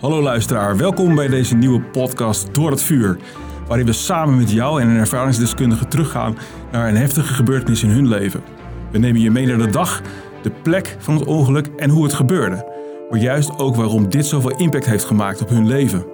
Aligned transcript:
Hallo 0.00 0.22
luisteraar, 0.22 0.76
welkom 0.76 1.14
bij 1.14 1.28
deze 1.28 1.54
nieuwe 1.54 1.80
podcast 1.80 2.54
Door 2.54 2.70
het 2.70 2.82
Vuur. 2.82 3.18
Waarin 3.66 3.86
we 3.86 3.92
samen 3.92 4.36
met 4.36 4.50
jou 4.50 4.80
en 4.80 4.88
een 4.88 4.96
ervaringsdeskundige 4.96 5.88
teruggaan 5.88 6.38
naar 6.72 6.88
een 6.88 6.96
heftige 6.96 7.34
gebeurtenis 7.34 7.82
in 7.82 7.88
hun 7.88 8.08
leven. 8.08 8.42
We 8.90 8.98
nemen 8.98 9.20
je 9.20 9.30
mee 9.30 9.46
naar 9.46 9.58
de 9.58 9.70
dag, 9.70 10.02
de 10.42 10.50
plek 10.50 10.96
van 10.98 11.14
het 11.14 11.24
ongeluk 11.24 11.66
en 11.76 11.90
hoe 11.90 12.04
het 12.04 12.12
gebeurde. 12.12 12.66
Maar 13.10 13.20
juist 13.20 13.58
ook 13.58 13.76
waarom 13.76 14.08
dit 14.08 14.26
zoveel 14.26 14.56
impact 14.56 14.86
heeft 14.86 15.04
gemaakt 15.04 15.42
op 15.42 15.48
hun 15.48 15.66
leven. 15.66 16.04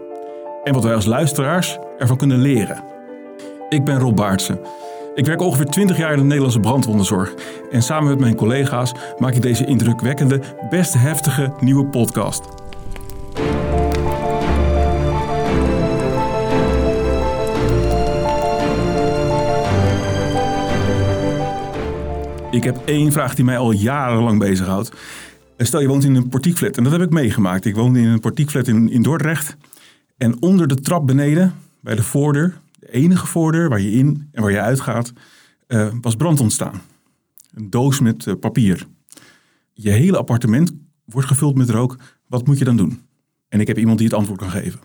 En 0.65 0.75
wat 0.75 0.85
wij 0.85 0.95
als 0.95 1.07
luisteraars 1.07 1.79
ervan 1.99 2.17
kunnen 2.17 2.39
leren. 2.39 2.85
Ik 3.69 3.85
ben 3.85 3.99
Rob 3.99 4.17
Baartsen. 4.17 4.61
Ik 5.15 5.27
werk 5.27 5.41
ongeveer 5.41 5.67
20 5.67 5.97
jaar 5.97 6.13
in 6.13 6.19
de 6.19 6.25
Nederlandse 6.25 6.61
brandwonderzorg. 6.61 7.35
En 7.71 7.83
samen 7.83 8.09
met 8.09 8.21
mijn 8.21 8.37
collega's 8.37 8.93
maak 9.19 9.35
ik 9.35 9.43
deze 9.43 9.67
indrukwekkende, 9.67 10.41
best 10.71 10.95
heftige 10.95 11.53
nieuwe 11.61 11.87
podcast. 11.87 12.56
Ik 22.57 22.65
heb 22.65 22.83
één 22.85 23.13
vraag 23.13 23.35
die 23.35 23.45
mij 23.45 23.59
al 23.59 23.73
jarenlang 23.73 24.39
bezighoudt. 24.39 24.93
Stel 25.59 25.81
je 25.81 25.87
woont 25.87 26.05
in 26.05 26.15
een 26.15 26.29
portiekflat 26.29 26.77
en 26.77 26.83
dat 26.83 26.93
heb 26.93 27.01
ik 27.01 27.11
meegemaakt. 27.11 27.65
Ik 27.65 27.75
woonde 27.75 27.99
in 27.99 28.07
een 28.07 28.21
portiekflat 28.21 28.69
in, 28.69 28.91
in 28.91 29.03
Dordrecht. 29.03 29.57
En 30.17 30.43
onder 30.43 30.69
de 30.69 30.75
trap 30.75 31.07
beneden, 31.07 31.55
bij 31.81 31.95
de 31.95 32.03
voordeur, 32.03 32.59
de 32.79 32.93
enige 32.93 33.27
voordeur 33.27 33.69
waar 33.69 33.81
je 33.81 33.91
in 33.91 34.29
en 34.33 34.43
waar 34.43 34.51
je 34.51 34.61
uitgaat, 34.61 35.13
uh, 35.69 35.89
was 36.01 36.17
brand 36.17 36.41
ontstaan. 36.41 36.81
Een 37.55 37.71
doos 37.71 38.01
met 38.01 38.27
uh, 38.27 38.35
papier. 38.41 38.87
Je 39.73 39.91
hele 39.91 40.19
appartement 40.19 40.73
wordt 41.05 41.29
gevuld 41.29 41.57
met 41.57 41.71
rook. 41.71 41.97
Wat 42.27 42.47
moet 42.47 42.59
je 42.59 42.65
dan 42.65 42.77
doen? 42.77 43.01
En 43.49 43.61
ik 43.61 43.67
heb 43.67 43.79
iemand 43.79 43.99
die 43.99 44.07
het 44.07 44.17
antwoord 44.17 44.41
kan 44.41 44.51
geven. 44.51 44.81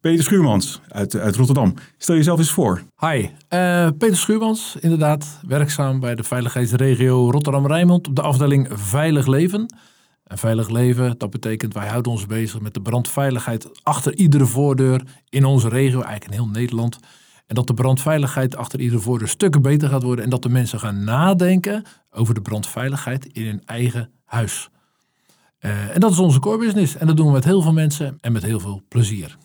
Peter 0.00 0.24
Schuurmans 0.24 0.80
uit, 0.88 1.16
uit 1.16 1.36
Rotterdam. 1.36 1.74
Stel 1.98 2.14
jezelf 2.14 2.38
eens 2.38 2.50
voor. 2.50 2.82
Hi, 2.98 3.28
uh, 3.50 3.88
Peter 3.98 4.16
Schuurmans, 4.16 4.76
inderdaad. 4.80 5.40
Werkzaam 5.46 6.00
bij 6.00 6.14
de 6.14 6.22
veiligheidsregio 6.22 7.30
Rotterdam-Rijnmond 7.30 8.08
op 8.08 8.16
de 8.16 8.22
afdeling 8.22 8.68
Veilig 8.72 9.26
Leven. 9.26 9.74
En 10.24 10.38
veilig 10.38 10.68
leven, 10.68 11.14
dat 11.18 11.30
betekent 11.30 11.74
wij 11.74 11.88
houden 11.88 12.12
ons 12.12 12.26
bezig 12.26 12.60
met 12.60 12.74
de 12.74 12.80
brandveiligheid 12.80 13.84
achter 13.84 14.14
iedere 14.16 14.46
voordeur 14.46 15.02
in 15.28 15.44
onze 15.44 15.68
regio, 15.68 16.00
eigenlijk 16.00 16.24
in 16.24 16.38
heel 16.42 16.52
Nederland. 16.52 16.98
En 17.46 17.54
dat 17.54 17.66
de 17.66 17.74
brandveiligheid 17.74 18.56
achter 18.56 18.80
iedere 18.80 19.00
voordeur 19.00 19.28
stukken 19.28 19.62
beter 19.62 19.88
gaat 19.88 20.02
worden 20.02 20.24
en 20.24 20.30
dat 20.30 20.42
de 20.42 20.48
mensen 20.48 20.80
gaan 20.80 21.04
nadenken 21.04 21.84
over 22.10 22.34
de 22.34 22.42
brandveiligheid 22.42 23.26
in 23.26 23.46
hun 23.46 23.62
eigen 23.64 24.10
huis. 24.24 24.68
Uh, 25.60 25.94
en 25.94 26.00
dat 26.00 26.10
is 26.10 26.18
onze 26.18 26.38
core 26.38 26.58
business 26.58 26.96
en 26.96 27.06
dat 27.06 27.16
doen 27.16 27.26
we 27.26 27.32
met 27.32 27.44
heel 27.44 27.62
veel 27.62 27.72
mensen 27.72 28.18
en 28.20 28.32
met 28.32 28.42
heel 28.42 28.60
veel 28.60 28.82
plezier. 28.88 29.36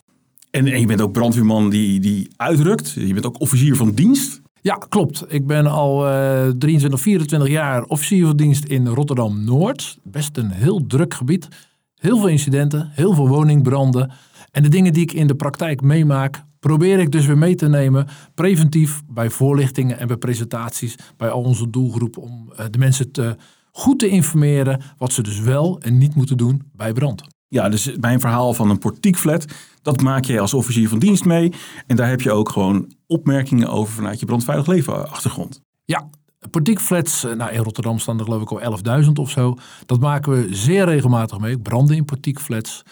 En, 0.56 0.68
en 0.68 0.80
je 0.80 0.86
bent 0.86 1.02
ook 1.02 1.12
brandweerman 1.12 1.70
die, 1.70 2.00
die 2.00 2.28
uitrukt. 2.36 2.92
Je 2.92 3.14
bent 3.14 3.26
ook 3.26 3.40
officier 3.40 3.76
van 3.76 3.92
dienst. 3.92 4.42
Ja, 4.62 4.74
klopt. 4.90 5.26
Ik 5.28 5.48
ben 5.48 5.66
al 5.66 6.08
uh, 6.08 6.50
23, 6.58 7.00
24 7.00 7.50
jaar 7.50 7.84
officier 7.84 8.26
van 8.26 8.36
dienst 8.36 8.64
in 8.64 8.88
Rotterdam-Noord. 8.88 9.98
Best 10.04 10.38
een 10.38 10.52
heel 10.52 10.86
druk 10.88 11.14
gebied. 11.14 11.48
Heel 11.96 12.18
veel 12.18 12.28
incidenten, 12.28 12.90
heel 12.92 13.14
veel 13.14 13.28
woningbranden. 13.28 14.12
En 14.52 14.64
de 14.64 14.70
dingen 14.70 14.94
die 14.94 15.02
ik 15.02 15.12
in 15.12 15.28
de 15.28 15.36
praktijk 15.36 15.82
meemaak, 15.82 16.44
probeer 16.60 17.00
ik 17.00 17.12
dus 17.12 17.26
weer 17.26 17.38
mee 17.38 17.56
te 17.56 17.70
nemen. 17.70 18.08
Preventief 18.34 19.02
bij 19.08 19.30
voorlichtingen 19.30 20.00
en 20.00 20.08
bij 20.08 20.18
presentaties 20.18 20.96
bij 21.18 21.30
al 21.30 21.42
onze 21.42 21.70
doelgroepen. 21.70 22.22
Om 22.22 22.52
uh, 22.52 22.66
de 22.70 22.78
mensen 22.78 23.12
te, 23.12 23.36
goed 23.72 24.00
te 24.00 24.08
informeren 24.08 24.82
wat 24.98 25.14
ze 25.14 25.24
dus 25.24 25.40
wel 25.40 25.80
en 25.80 25.98
niet 25.98 26.16
moeten 26.16 26.38
doen 26.38 26.62
bij 26.74 26.94
brand. 26.94 27.35
Ja, 27.56 27.70
dus 27.70 27.92
mijn 28.00 28.20
verhaal 28.20 28.54
van 28.54 28.70
een 28.70 28.80
portiekflat, 28.80 29.46
dat 29.82 30.02
maak 30.02 30.26
jij 30.26 30.40
als 30.40 30.54
officier 30.54 30.90
van 30.90 31.00
dienst 31.00 31.26
mee. 31.26 31.54
En 31.88 31.96
daar 31.96 32.10
heb 32.10 32.22
je 32.22 32.32
ook 32.32 32.50
gewoon 32.50 32.94
opmerkingen 33.08 33.68
over 33.68 33.94
vanuit 33.94 34.20
je 34.20 34.26
brandveilig 34.26 34.68
leven 34.68 35.10
achtergrond. 35.10 35.62
Ja, 35.86 36.10
portiekflats, 36.50 37.24
eh, 37.24 37.34
nou 37.34 37.52
in 37.52 37.64
Rotterdam 37.64 38.00
staan 38.00 38.18
er 38.18 38.24
geloof 38.24 38.42
ik 38.42 38.52
al 38.52 38.62
11.000 38.62 39.20
of 39.20 39.30
zo. 39.30 39.56
Dat 39.86 40.00
maken 40.00 40.32
we 40.32 40.56
zeer 40.56 40.86
regelmatig 40.86 41.40
mee, 41.40 41.60
branden 41.60 41.96
in 41.96 42.06
portiekflats. 42.06 42.84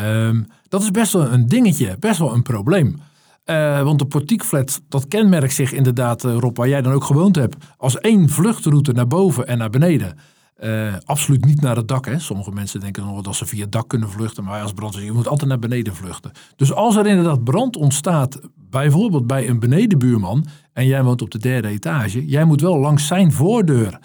Um, 0.00 0.46
dat 0.68 0.82
is 0.82 0.90
best 0.90 1.12
wel 1.12 1.32
een 1.32 1.46
dingetje, 1.46 1.96
best 1.98 2.18
wel 2.18 2.34
een 2.34 2.42
probleem. 2.42 3.00
Uh, 3.44 3.82
want 3.82 3.98
de 3.98 4.06
portiekflat, 4.06 4.80
dat 4.88 5.08
kenmerkt 5.08 5.54
zich 5.54 5.72
inderdaad, 5.72 6.24
uh, 6.24 6.36
Rob, 6.38 6.56
waar 6.56 6.68
jij 6.68 6.82
dan 6.82 6.92
ook 6.92 7.04
gewoond 7.04 7.36
hebt, 7.36 7.56
als 7.76 7.98
één 7.98 8.28
vluchtroute 8.28 8.92
naar 8.92 9.06
boven 9.06 9.46
en 9.46 9.58
naar 9.58 9.70
beneden. 9.70 10.18
Uh, 10.60 10.94
absoluut 11.04 11.44
niet 11.44 11.60
naar 11.60 11.76
het 11.76 11.88
dak. 11.88 12.06
Hè. 12.06 12.18
Sommige 12.18 12.50
mensen 12.50 12.80
denken 12.80 13.04
nog 13.04 13.22
dat 13.22 13.34
ze 13.34 13.46
via 13.46 13.62
het 13.62 13.72
dak 13.72 13.88
kunnen 13.88 14.10
vluchten. 14.10 14.44
Maar 14.44 14.62
als 14.62 14.72
brandweer, 14.72 15.04
je 15.04 15.12
moet 15.12 15.28
altijd 15.28 15.48
naar 15.48 15.58
beneden 15.58 15.94
vluchten. 15.94 16.30
Dus 16.56 16.72
als 16.72 16.96
er 16.96 17.06
inderdaad 17.06 17.44
brand 17.44 17.76
ontstaat, 17.76 18.40
bijvoorbeeld 18.54 19.26
bij 19.26 19.48
een 19.48 19.58
benedenbuurman. 19.58 20.46
en 20.72 20.86
jij 20.86 21.02
woont 21.02 21.22
op 21.22 21.30
de 21.30 21.38
derde 21.38 21.68
etage. 21.68 22.26
jij 22.26 22.44
moet 22.44 22.60
wel 22.60 22.78
langs 22.78 23.06
zijn 23.06 23.32
voordeur. 23.32 23.98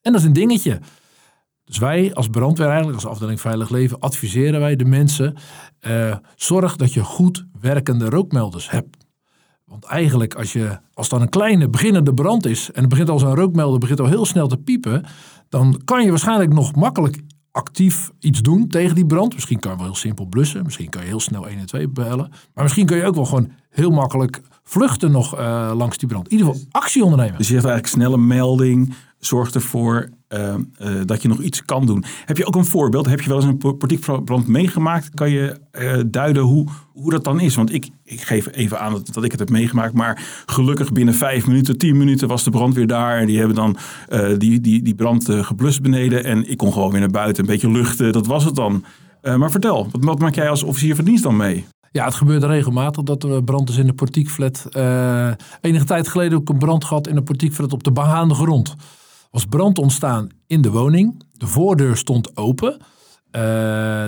En 0.00 0.12
dat 0.12 0.20
is 0.20 0.26
een 0.26 0.32
dingetje. 0.32 0.80
Dus 1.64 1.78
wij 1.78 2.14
als 2.14 2.28
brandweer, 2.28 2.66
eigenlijk 2.66 2.96
als 2.96 3.06
afdeling 3.06 3.40
Veilig 3.40 3.70
Leven, 3.70 3.98
adviseren 3.98 4.60
wij 4.60 4.76
de 4.76 4.84
mensen. 4.84 5.34
Uh, 5.86 6.16
zorg 6.36 6.76
dat 6.76 6.92
je 6.92 7.02
goed 7.04 7.46
werkende 7.60 8.08
rookmelders 8.08 8.70
hebt. 8.70 8.96
Want 9.72 9.84
eigenlijk, 9.84 10.34
als, 10.34 10.52
je, 10.52 10.78
als 10.94 11.08
dan 11.08 11.20
een 11.20 11.28
kleine 11.28 11.68
beginnende 11.68 12.14
brand 12.14 12.46
is. 12.46 12.70
en 12.72 12.80
het 12.80 12.88
begint 12.88 13.08
al 13.08 13.18
zo'n 13.18 13.34
rookmelder 13.34 13.78
begint 13.78 14.00
al 14.00 14.06
heel 14.06 14.24
snel 14.24 14.48
te 14.48 14.56
piepen 14.56 15.04
dan 15.52 15.80
kan 15.84 16.04
je 16.04 16.10
waarschijnlijk 16.10 16.52
nog 16.52 16.74
makkelijk 16.74 17.22
actief 17.50 18.10
iets 18.18 18.42
doen 18.42 18.68
tegen 18.68 18.94
die 18.94 19.06
brand. 19.06 19.34
Misschien 19.34 19.58
kan 19.58 19.70
je 19.70 19.76
wel 19.76 19.86
heel 19.86 19.94
simpel 19.94 20.26
blussen. 20.26 20.62
Misschien 20.62 20.88
kan 20.88 21.02
je 21.02 21.08
heel 21.08 21.20
snel 21.20 21.46
112 21.46 21.90
bellen. 21.90 22.30
Maar 22.54 22.62
misschien 22.64 22.86
kun 22.86 22.96
je 22.96 23.04
ook 23.04 23.14
wel 23.14 23.24
gewoon 23.24 23.52
heel 23.70 23.90
makkelijk 23.90 24.40
vluchten 24.62 25.10
nog 25.10 25.38
uh, 25.38 25.72
langs 25.74 25.98
die 25.98 26.08
brand. 26.08 26.28
In 26.28 26.38
ieder 26.38 26.52
geval 26.52 26.68
actie 26.70 27.04
ondernemen. 27.04 27.38
Dus 27.38 27.48
je 27.48 27.54
hebt 27.54 27.66
eigenlijk 27.66 27.94
snelle 27.94 28.18
melding. 28.18 28.94
Zorg 29.18 29.50
ervoor 29.50 30.08
uh, 30.32 30.54
uh, 30.82 31.00
dat 31.04 31.22
je 31.22 31.28
nog 31.28 31.40
iets 31.40 31.64
kan 31.64 31.86
doen. 31.86 32.04
Heb 32.24 32.36
je 32.36 32.46
ook 32.46 32.56
een 32.56 32.64
voorbeeld? 32.64 33.06
Heb 33.06 33.20
je 33.20 33.28
wel 33.28 33.36
eens 33.36 33.46
een 33.46 33.76
portiekbrand 33.78 34.46
meegemaakt? 34.46 35.10
Kan 35.14 35.30
je 35.30 35.58
uh, 35.72 36.02
duiden 36.06 36.42
hoe, 36.42 36.66
hoe 36.92 37.10
dat 37.10 37.24
dan 37.24 37.40
is? 37.40 37.54
Want 37.54 37.72
ik, 37.72 37.88
ik 38.04 38.20
geef 38.20 38.48
even 38.52 38.80
aan 38.80 38.92
dat, 38.92 39.08
dat 39.12 39.24
ik 39.24 39.30
het 39.30 39.40
heb 39.40 39.50
meegemaakt. 39.50 39.94
Maar 39.94 40.42
gelukkig 40.46 40.92
binnen 40.92 41.14
vijf 41.14 41.46
minuten, 41.46 41.78
tien 41.78 41.96
minuten 41.96 42.28
was 42.28 42.44
de 42.44 42.50
brand 42.50 42.74
weer 42.74 42.86
daar. 42.86 43.18
En 43.18 43.26
die 43.26 43.38
hebben 43.38 43.56
dan 43.56 43.76
die, 44.38 44.60
die, 44.60 44.82
die 44.82 44.94
brand 44.94 45.28
geblust 45.30 45.82
beneden. 45.82 46.24
En 46.24 46.50
ik 46.50 46.56
kon 46.56 46.72
gewoon 46.72 46.90
weer 46.90 47.00
naar 47.00 47.10
buiten, 47.10 47.44
een 47.44 47.50
beetje 47.50 47.70
luchten. 47.70 48.12
Dat 48.12 48.26
was 48.26 48.44
het 48.44 48.54
dan. 48.54 48.84
maar 49.22 49.50
vertel, 49.50 49.88
wat, 49.90 50.04
wat 50.04 50.18
maak 50.18 50.34
jij 50.34 50.50
als 50.50 50.62
officier 50.62 50.94
van 50.96 51.04
dienst 51.04 51.22
dan 51.22 51.36
mee? 51.36 51.64
Ja, 51.92 52.04
het 52.04 52.14
gebeurt 52.14 52.44
regelmatig 52.44 53.02
dat 53.02 53.22
er 53.22 53.44
brand 53.44 53.68
is 53.68 53.76
in 53.76 53.86
de 53.86 53.92
portiekflat. 53.92 54.66
Uh, 54.76 55.30
enige 55.60 55.84
tijd 55.84 56.08
geleden 56.08 56.38
ook 56.38 56.48
een 56.48 56.58
brand 56.58 56.84
gehad 56.84 57.06
in 57.06 57.14
de 57.14 57.22
portiekflat 57.22 57.72
op 57.72 57.82
de 57.82 57.92
behaande 57.92 58.34
grond 58.34 58.76
was 59.32 59.44
brand 59.44 59.78
ontstaan 59.78 60.28
in 60.46 60.62
de 60.62 60.70
woning. 60.70 61.22
De 61.32 61.46
voordeur 61.46 61.96
stond 61.96 62.36
open. 62.36 62.76
Uh, 63.36 63.42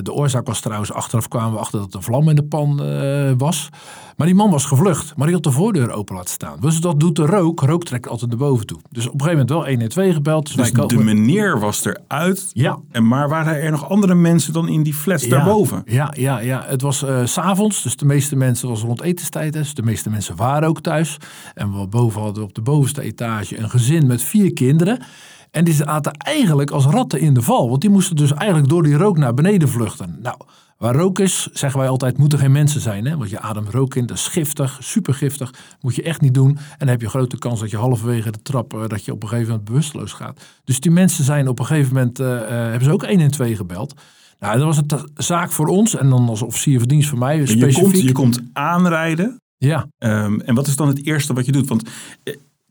de 0.03 0.13
oorzaak 0.13 0.47
was 0.47 0.61
trouwens, 0.61 0.93
achteraf 0.93 1.29
kwamen 1.29 1.53
we 1.53 1.59
achter 1.59 1.81
dat 1.81 1.95
er 1.95 2.03
vlam 2.03 2.29
in 2.29 2.37
de 2.37 2.45
pan 2.45 2.81
uh, 2.83 3.33
was. 3.39 3.69
Maar 4.17 4.27
die 4.27 4.37
man 4.37 4.51
was 4.51 4.65
gevlucht, 4.65 5.17
maar 5.17 5.27
die 5.27 5.35
had 5.35 5.45
de 5.45 5.51
voordeur 5.51 5.91
open 5.91 6.15
laten 6.15 6.31
staan. 6.31 6.57
Dus 6.61 6.81
dat 6.81 7.01
doet 7.01 7.17
de 7.17 7.27
rook. 7.27 7.61
Rook 7.61 7.85
trekt 7.85 8.09
altijd 8.09 8.31
naar 8.31 8.39
boven 8.39 8.67
toe. 8.67 8.79
Dus 8.91 9.07
op 9.07 9.13
een 9.13 9.21
gegeven 9.21 9.47
moment 9.47 9.51
wel 9.51 9.67
112 9.67 10.15
gebeld. 10.15 10.57
Dus, 10.57 10.73
dus 10.73 10.87
de 10.87 11.05
meneer 11.05 11.59
was 11.59 11.85
eruit. 11.85 12.51
Ja. 12.53 12.79
En 12.91 13.09
maar 13.09 13.29
waren 13.29 13.63
er 13.63 13.71
nog 13.71 13.89
andere 13.89 14.15
mensen 14.15 14.53
dan 14.53 14.69
in 14.69 14.83
die 14.83 14.95
flats 14.95 15.25
ja. 15.25 15.31
daarboven? 15.31 15.83
Ja, 15.87 16.13
ja, 16.17 16.39
ja. 16.39 16.65
Het 16.67 16.83
was 16.83 17.03
uh, 17.03 17.25
s'avonds, 17.25 17.83
dus 17.83 17.97
de 17.97 18.05
meeste 18.05 18.37
mensen 18.37 18.69
was 18.69 18.81
rond 18.81 19.03
etenstijd. 19.03 19.53
Dus 19.53 19.75
de 19.75 19.83
meeste 19.83 20.11
mensen 20.11 20.37
waren 20.37 20.69
ook 20.69 20.81
thuis. 20.81 21.17
En 21.55 21.81
we 21.81 21.87
boven 21.87 22.23
hadden 22.23 22.43
op 22.43 22.55
de 22.55 22.63
bovenste 22.63 23.03
etage 23.03 23.59
een 23.59 23.71
gezin 23.71 24.07
met 24.07 24.23
vier 24.23 24.53
kinderen. 24.53 25.05
En 25.55 25.65
die 25.65 25.75
zaten 25.75 26.13
eigenlijk 26.13 26.71
als 26.71 26.85
ratten 26.85 27.21
in 27.21 27.35
de 27.35 27.43
val. 27.43 27.69
Want 27.69 27.81
die 27.81 27.91
moesten 27.91 28.17
dus 28.17 28.33
eigenlijk 28.33 28.69
door 28.69 28.83
die 28.83 28.95
rook 28.95 29.19
naar 29.19 29.35
beneden 29.35 29.69
vluchten. 29.69 30.19
Nou, 30.23 30.37
waar 30.79 30.95
rook 30.95 31.19
is, 31.19 31.49
zeggen 31.53 31.81
wij 31.81 31.89
altijd, 31.89 32.19
moeten 32.19 32.39
geen 32.39 32.53
mensen 32.53 32.81
zijn. 32.81 33.05
Hè? 33.05 33.17
Want 33.17 33.31
je 33.31 33.41
ademt 33.41 33.69
rook 33.69 33.95
in, 33.95 34.07
dat 34.07 34.17
is 34.17 34.27
giftig, 34.27 34.79
supergiftig. 34.81 35.55
Moet 35.81 35.95
je 35.95 36.03
echt 36.03 36.21
niet 36.21 36.35
doen. 36.35 36.49
En 36.49 36.79
dan 36.79 36.89
heb 36.89 37.01
je 37.01 37.09
grote 37.09 37.39
kans 37.39 37.61
dat 37.61 37.71
je 37.71 37.77
halverwege 37.77 38.31
de 38.31 38.43
trap, 38.43 38.75
uh, 38.75 38.87
dat 38.87 39.05
je 39.05 39.13
op 39.13 39.23
een 39.23 39.29
gegeven 39.29 39.51
moment 39.51 39.69
bewusteloos 39.69 40.13
gaat. 40.13 40.41
Dus 40.65 40.81
die 40.81 40.91
mensen 40.91 41.25
zijn 41.25 41.49
op 41.49 41.59
een 41.59 41.67
gegeven 41.67 41.95
moment, 41.95 42.21
uh, 42.21 42.27
uh, 42.27 42.49
hebben 42.49 42.85
ze 42.85 42.93
ook 42.93 43.03
1 43.03 43.21
en 43.21 43.31
2 43.31 43.57
gebeld. 43.57 43.95
Nou, 44.39 44.59
dat 44.59 44.67
was 44.67 44.77
een 44.77 45.09
zaak 45.15 45.53
voor 45.53 45.67
ons. 45.67 45.97
En 45.97 46.11
dan 46.11 46.29
als 46.29 46.43
officier 46.43 46.79
van 46.79 46.89
dienst 46.89 47.09
voor 47.09 47.19
mij. 47.19 47.47
Specifiek. 47.47 47.77
Je 47.77 47.83
komt, 47.83 48.01
je 48.01 48.13
komt 48.13 48.41
aanrijden. 48.53 49.41
Ja. 49.57 49.87
Um, 49.99 50.41
en 50.41 50.55
wat 50.55 50.67
is 50.67 50.77
dan 50.77 50.89
het 50.89 51.07
eerste 51.07 51.33
wat 51.33 51.47
je 51.47 51.53
doet? 51.53 51.69
Want 51.69 51.91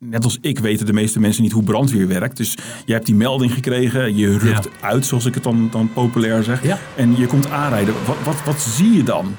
net 0.09 0.23
als 0.23 0.37
ik 0.41 0.59
weten 0.59 0.85
de 0.85 0.93
meeste 0.93 1.19
mensen 1.19 1.43
niet 1.43 1.51
hoe 1.51 1.63
brandweer 1.63 2.07
werkt. 2.07 2.37
Dus 2.37 2.57
je 2.85 2.93
hebt 2.93 3.05
die 3.05 3.15
melding 3.15 3.53
gekregen, 3.53 4.15
je 4.15 4.37
rukt 4.37 4.63
ja. 4.63 4.87
uit, 4.87 5.05
zoals 5.05 5.25
ik 5.25 5.33
het 5.33 5.43
dan, 5.43 5.67
dan 5.71 5.93
populair 5.93 6.43
zeg. 6.43 6.63
Ja. 6.63 6.79
En 6.95 7.17
je 7.17 7.25
komt 7.25 7.49
aanrijden. 7.49 7.93
Wat, 8.05 8.17
wat, 8.23 8.43
wat 8.43 8.61
zie 8.61 8.91
je 8.91 9.03
dan? 9.03 9.35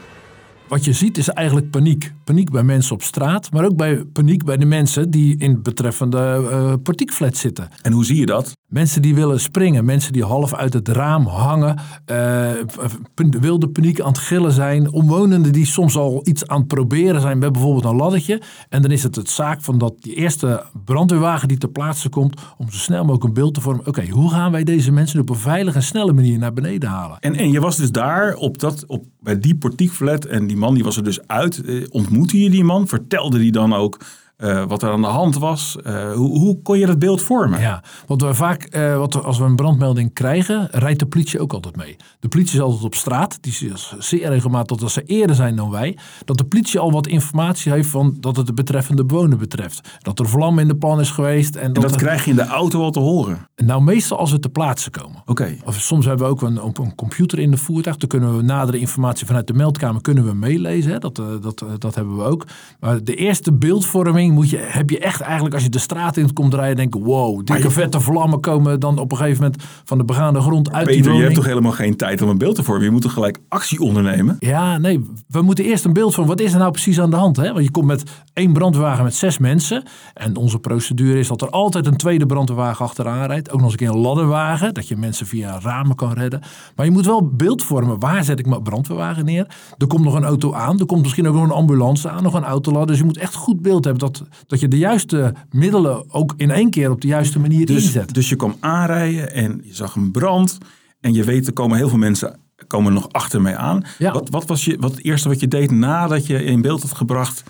Wat 0.75 0.85
je 0.85 0.93
ziet 0.93 1.19
is 1.19 1.29
eigenlijk 1.29 1.71
paniek. 1.71 2.13
Paniek 2.25 2.51
bij 2.51 2.63
mensen 2.63 2.95
op 2.95 3.03
straat, 3.03 3.53
maar 3.53 3.65
ook 3.65 3.77
bij 3.77 4.05
paniek 4.13 4.45
bij 4.45 4.57
de 4.57 4.65
mensen 4.65 5.11
die 5.11 5.37
in 5.39 5.63
betreffende 5.63 6.49
uh, 6.51 6.73
portiekflat 6.83 7.37
zitten. 7.37 7.69
En 7.83 7.93
hoe 7.93 8.05
zie 8.05 8.17
je 8.17 8.27
dat? 8.27 8.53
Mensen 8.69 9.03
die 9.03 9.15
willen 9.15 9.41
springen, 9.41 9.85
mensen 9.85 10.13
die 10.13 10.25
half 10.25 10.55
uit 10.55 10.73
het 10.73 10.89
raam 10.89 11.27
hangen, 11.27 11.79
uh, 12.11 12.51
wilde 13.41 13.69
paniek 13.69 14.01
aan 14.01 14.09
het 14.09 14.19
gillen 14.19 14.53
zijn, 14.53 14.93
omwonenden 14.93 15.53
die 15.53 15.67
soms 15.67 15.97
al 15.97 16.21
iets 16.25 16.47
aan 16.47 16.59
het 16.59 16.69
proberen 16.69 17.21
zijn 17.21 17.39
bij 17.39 17.51
bijvoorbeeld 17.51 17.85
een 17.85 17.97
laddertje. 17.97 18.43
En 18.69 18.83
dan 18.83 18.91
is 18.91 19.03
het 19.03 19.17
het 19.17 19.31
zaak 19.31 19.63
van 19.63 19.79
dat 19.79 19.95
die 20.01 20.15
eerste 20.15 20.63
brandweerwagen 20.85 21.49
die 21.49 21.59
ter 21.59 21.69
plaatse 21.69 22.09
komt, 22.09 22.41
om 22.57 22.71
zo 22.71 22.79
snel 22.79 23.01
mogelijk 23.01 23.25
een 23.25 23.33
beeld 23.33 23.55
te 23.55 23.61
vormen. 23.61 23.87
Oké, 23.87 24.09
hoe 24.09 24.31
gaan 24.31 24.53
wij 24.53 24.65
deze 24.65 24.93
mensen 24.93 25.21
op 25.21 25.31
een 25.31 25.37
veilige 25.37 25.77
en 25.77 25.83
snelle 25.83 26.13
manier 26.13 26.39
naar 26.39 26.53
beneden 26.53 26.89
halen? 26.89 27.17
En, 27.21 27.35
en 27.35 27.51
je 27.51 27.61
was 27.61 27.77
dus 27.77 27.91
daar 27.91 28.35
op 28.35 28.59
dat, 28.59 28.87
op, 28.87 29.05
bij 29.21 29.39
die 29.39 29.57
portiekflat 29.57 30.25
en 30.25 30.47
die 30.47 30.57
man 30.65 30.75
die 30.75 30.85
was 30.85 30.97
er 30.97 31.05
dus 31.05 31.27
uit. 31.27 31.65
Eh, 31.65 31.85
ontmoette 31.91 32.41
je 32.41 32.51
die 32.51 32.65
man? 32.65 32.89
Vertelde 32.89 33.39
die 33.39 33.53
dan 33.53 33.75
ook 33.75 34.01
uh, 34.39 34.65
wat 34.65 34.83
er 34.83 34.91
aan 34.91 35.01
de 35.01 35.07
hand 35.07 35.39
was. 35.39 35.77
Uh, 35.87 36.13
hoe, 36.13 36.39
hoe, 36.39 36.63
kon 36.63 36.79
je 36.79 36.87
dat 36.87 36.99
beeld 36.99 37.23
vormen? 37.23 37.61
Ja, 37.61 37.83
want 38.07 38.23
we 38.23 38.35
vaak, 38.35 38.77
uh, 38.77 38.97
wat, 38.97 39.25
als 39.25 39.39
we 39.39 39.45
een 39.45 39.57
brandmelding 39.57 40.13
krijgen, 40.13 40.69
rijdt 40.71 40.99
de 40.99 41.07
politie 41.07 41.41
ook 41.41 41.53
altijd 41.53 41.77
mee. 41.77 41.97
De 42.21 42.29
politie 42.29 42.55
is 42.55 42.61
altijd 42.61 42.85
op 42.85 42.95
straat. 42.95 43.39
Die 43.41 43.53
is 43.53 43.95
zeer 43.99 44.29
regelmatig, 44.29 44.77
dat 44.77 44.91
ze 44.91 45.03
eerder 45.03 45.37
zijn 45.37 45.57
dan 45.57 45.71
wij, 45.71 45.99
dat 46.25 46.39
de 46.39 46.45
politie 46.45 46.81
al 46.81 46.93
wat 46.93 47.07
informatie 47.07 47.73
heeft 47.73 47.89
van 47.89 48.17
dat 48.21 48.37
het 48.37 48.47
de 48.47 48.53
betreffende 48.53 49.05
bewoner 49.05 49.39
betreft. 49.39 49.99
Dat 50.03 50.19
er 50.19 50.29
vlam 50.29 50.59
in 50.59 50.69
de 50.69 50.77
plan 50.77 51.01
is 51.01 51.11
geweest. 51.11 51.57
En 51.57 51.73
dat, 51.73 51.83
dat 51.83 51.97
krijg 51.97 52.25
je 52.25 52.31
in 52.31 52.37
de 52.37 52.47
auto 52.47 52.83
al 52.83 52.91
te 52.91 53.01
horen? 53.01 53.49
Nou, 53.57 53.83
meestal 53.83 54.19
als 54.19 54.31
we 54.31 54.39
te 54.39 54.49
plaatsen 54.49 54.93
komen. 54.93 55.21
Oké. 55.21 55.31
Okay. 55.31 55.61
Of 55.65 55.81
soms 55.81 56.05
hebben 56.05 56.27
we 56.27 56.33
ook 56.33 56.43
een, 56.43 56.61
een, 56.65 56.95
computer 56.95 57.39
in 57.39 57.51
de 57.51 57.57
voertuig. 57.57 57.97
Dan 57.97 58.09
kunnen 58.09 58.37
we 58.37 58.43
nadere 58.43 58.79
informatie 58.79 59.27
vanuit 59.27 59.47
de 59.47 59.55
meldkamer 59.55 60.01
kunnen 60.01 60.27
we 60.27 60.35
meelezen. 60.35 60.93
Hè. 60.93 60.99
Dat, 60.99 61.17
dat, 61.17 61.65
dat 61.79 61.95
hebben 61.95 62.17
we 62.17 62.23
ook. 62.23 62.47
Maar 62.81 63.05
de 63.05 63.15
eerste 63.15 63.53
beeldvorming 63.53 64.34
moet 64.35 64.51
je, 64.51 64.59
heb 64.61 64.91
je 64.91 64.99
echt 64.99 65.21
eigenlijk 65.21 65.55
als 65.55 65.63
je 65.63 65.69
de 65.69 65.79
straat 65.79 66.17
in 66.17 66.33
komt 66.33 66.55
rijden, 66.55 66.77
denken: 66.77 67.03
wow, 67.03 67.47
dikke 67.47 67.71
vette 67.71 68.01
vlammen 68.01 68.41
komen 68.41 68.81
dan 68.81 68.99
op 68.99 69.11
een 69.11 69.17
gegeven 69.17 69.43
moment 69.43 69.63
van 69.85 69.99
de 69.99 70.05
begaande 70.05 70.41
grond 70.41 70.73
uit 70.73 70.87
Peter, 70.87 71.03
die 71.03 71.13
je 71.13 71.23
hebt 71.23 71.35
toch 71.35 71.45
helemaal 71.45 71.73
geen 71.73 71.97
tijd 71.97 72.23
om 72.23 72.29
een 72.29 72.39
beeld 72.39 72.55
te 72.55 72.63
vormen? 72.63 72.85
Je 72.85 72.91
moet 72.91 73.03
toch 73.03 73.13
gelijk 73.13 73.39
actie 73.49 73.81
ondernemen? 73.81 74.37
Ja, 74.39 74.79
nee, 74.79 75.05
we 75.29 75.43
moeten 75.43 75.65
eerst 75.65 75.85
een 75.85 75.93
beeld 75.93 76.15
van 76.15 76.27
wat 76.27 76.41
is 76.41 76.53
er 76.53 76.59
nou 76.59 76.71
precies 76.71 77.01
aan 77.01 77.11
de 77.11 77.17
hand? 77.17 77.37
Hè? 77.37 77.53
Want 77.53 77.65
je 77.65 77.71
komt 77.71 77.87
met 77.87 78.03
één 78.33 78.53
brandweerwagen 78.53 79.05
met 79.05 79.15
zes 79.15 79.39
mensen. 79.39 79.83
En 80.15 80.37
onze 80.37 80.59
procedure 80.59 81.19
is 81.19 81.29
dat 81.29 81.43
er 81.43 81.51
altijd 81.51 81.87
een 81.87 81.97
tweede 81.97 82.27
brandweerwagen 82.27 82.85
achteraan 82.85 83.27
rijdt. 83.27 83.51
Ook 83.51 83.61
nog 83.61 83.63
eens 83.63 83.73
een 83.73 83.87
keer 83.87 83.97
een 83.97 84.03
ladderwagen, 84.03 84.75
dat 84.75 84.89
je 84.89 84.97
mensen 84.97 85.27
via 85.27 85.59
ramen 85.63 85.97
kan 85.97 86.13
redden. 86.13 86.41
Maar 86.77 86.87
je 86.87 86.93
moet 86.93 87.07
wel 87.07 87.29
beeld 87.29 87.63
vormen. 87.63 87.99
Waar 87.99 88.25
zet 88.25 88.39
ik 88.39 88.47
mijn 88.47 88.63
brandweerwagen 88.63 89.25
neer? 89.25 89.47
Er 89.79 89.87
komt 89.87 90.05
nog 90.05 90.15
een 90.15 90.25
auto 90.25 90.53
aan. 90.53 90.81
Er 90.81 90.87
komt 90.87 91.03
misschien 91.03 91.29
ook 91.29 91.35
nog 91.35 91.45
een 91.45 91.51
ambulance 91.51 92.11
aan, 92.11 92.23
nog 92.23 92.35
een 92.35 92.45
autoladder. 92.45 92.87
Dus 92.91 92.99
je 92.99 93.05
moet 93.05 93.19
echt 93.19 93.35
goed 93.35 93.63
beeld 93.63 93.85
hebben 93.85 94.03
dat, 94.03 94.14
dat 94.47 94.61
je 94.61 94.69
de 94.69 94.79
juiste 94.79 95.35
middelen 95.51 96.13
ook 96.13 96.35
in 96.37 96.51
één 96.51 96.71
keer 96.71 96.91
op 96.91 97.01
de 97.01 97.09
juiste 97.09 97.39
manier 97.39 97.67
dus, 97.67 97.85
inzet. 97.85 98.15
Dus 98.15 98.29
je 98.29 98.37
kwam 98.37 98.57
aanrijden 98.61 99.33
en 99.33 99.61
je 99.65 99.75
zag 99.75 99.95
een 99.95 100.11
brand. 100.11 100.59
En 101.01 101.13
je 101.13 101.25
weet, 101.25 101.47
er 101.47 101.53
komen 101.53 101.77
heel 101.77 101.89
veel 101.89 101.99
mensen 101.99 102.39
komen 102.67 102.93
nog 102.93 103.13
achter 103.13 103.43
mij 103.43 103.57
aan. 103.57 103.83
Ja. 103.99 104.13
Wat, 104.13 104.29
wat 104.29 104.47
was 104.47 104.65
je, 104.65 104.77
wat 104.81 104.91
het 104.91 105.05
eerste 105.05 105.29
wat 105.29 105.41
je 105.41 105.49
deed 105.49 105.71
nadat 105.71 106.27
je 106.27 106.45
in 106.45 106.61
beeld 106.61 106.83
had 106.83 106.95
gebracht 106.95 107.43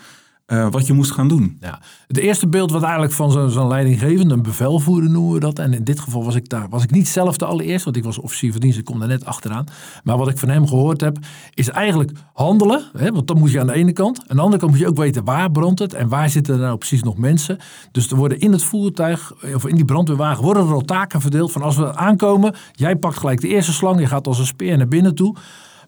uh, 0.47 0.67
wat 0.69 0.87
je 0.87 0.93
moest 0.93 1.11
gaan 1.11 1.27
doen? 1.27 1.57
Ja. 1.59 1.79
Het 2.07 2.17
eerste 2.17 2.47
beeld 2.47 2.71
wat 2.71 2.81
eigenlijk 2.81 3.13
van 3.13 3.31
zo'n 3.31 3.49
zo 3.49 3.67
leidinggevende, 3.67 4.33
een 4.33 4.41
bevelvoerder 4.41 5.09
noemen 5.09 5.33
we 5.33 5.39
dat. 5.39 5.59
En 5.59 5.73
in 5.73 5.83
dit 5.83 5.99
geval 5.99 6.23
was 6.23 6.35
ik 6.35 6.49
daar, 6.49 6.69
was 6.69 6.83
ik 6.83 6.91
niet 6.91 7.07
zelf 7.07 7.37
de 7.37 7.45
allereerst, 7.45 7.85
want 7.85 7.97
ik 7.97 8.03
was 8.03 8.17
officier 8.17 8.51
van 8.51 8.61
dienst, 8.61 8.77
ik 8.77 8.85
kom 8.85 8.99
daar 8.99 9.07
net 9.07 9.25
achteraan. 9.25 9.65
Maar 10.03 10.17
wat 10.17 10.29
ik 10.29 10.37
van 10.37 10.49
hem 10.49 10.67
gehoord 10.67 11.01
heb, 11.01 11.17
is 11.53 11.69
eigenlijk 11.69 12.11
handelen. 12.33 12.83
Hè, 12.97 13.11
want 13.11 13.27
dan 13.27 13.39
moet 13.39 13.51
je 13.51 13.59
aan 13.59 13.67
de 13.67 13.73
ene 13.73 13.91
kant. 13.91 14.19
Aan 14.27 14.35
de 14.35 14.41
andere 14.41 14.59
kant 14.59 14.71
moet 14.71 14.81
je 14.81 14.87
ook 14.87 14.97
weten 14.97 15.23
waar 15.23 15.51
brandt 15.51 15.79
het 15.79 15.93
en 15.93 16.07
waar 16.07 16.29
zitten 16.29 16.53
er 16.53 16.59
nou 16.59 16.77
precies 16.77 17.03
nog 17.03 17.17
mensen. 17.17 17.57
Dus 17.91 18.11
er 18.11 18.17
worden 18.17 18.39
in 18.39 18.51
het 18.51 18.63
voertuig, 18.63 19.33
of 19.55 19.65
in 19.65 19.75
die 19.75 19.85
brandweerwagen, 19.85 20.43
worden 20.43 20.67
er 20.67 20.73
al 20.73 20.81
taken 20.81 21.21
verdeeld 21.21 21.51
van 21.51 21.61
als 21.61 21.75
we 21.75 21.95
aankomen, 21.95 22.55
jij 22.71 22.95
pakt 22.95 23.17
gelijk 23.17 23.41
de 23.41 23.47
eerste 23.47 23.73
slang, 23.73 23.99
je 23.99 24.07
gaat 24.07 24.27
als 24.27 24.39
een 24.39 24.45
speer 24.45 24.77
naar 24.77 24.87
binnen 24.87 25.15
toe. 25.15 25.35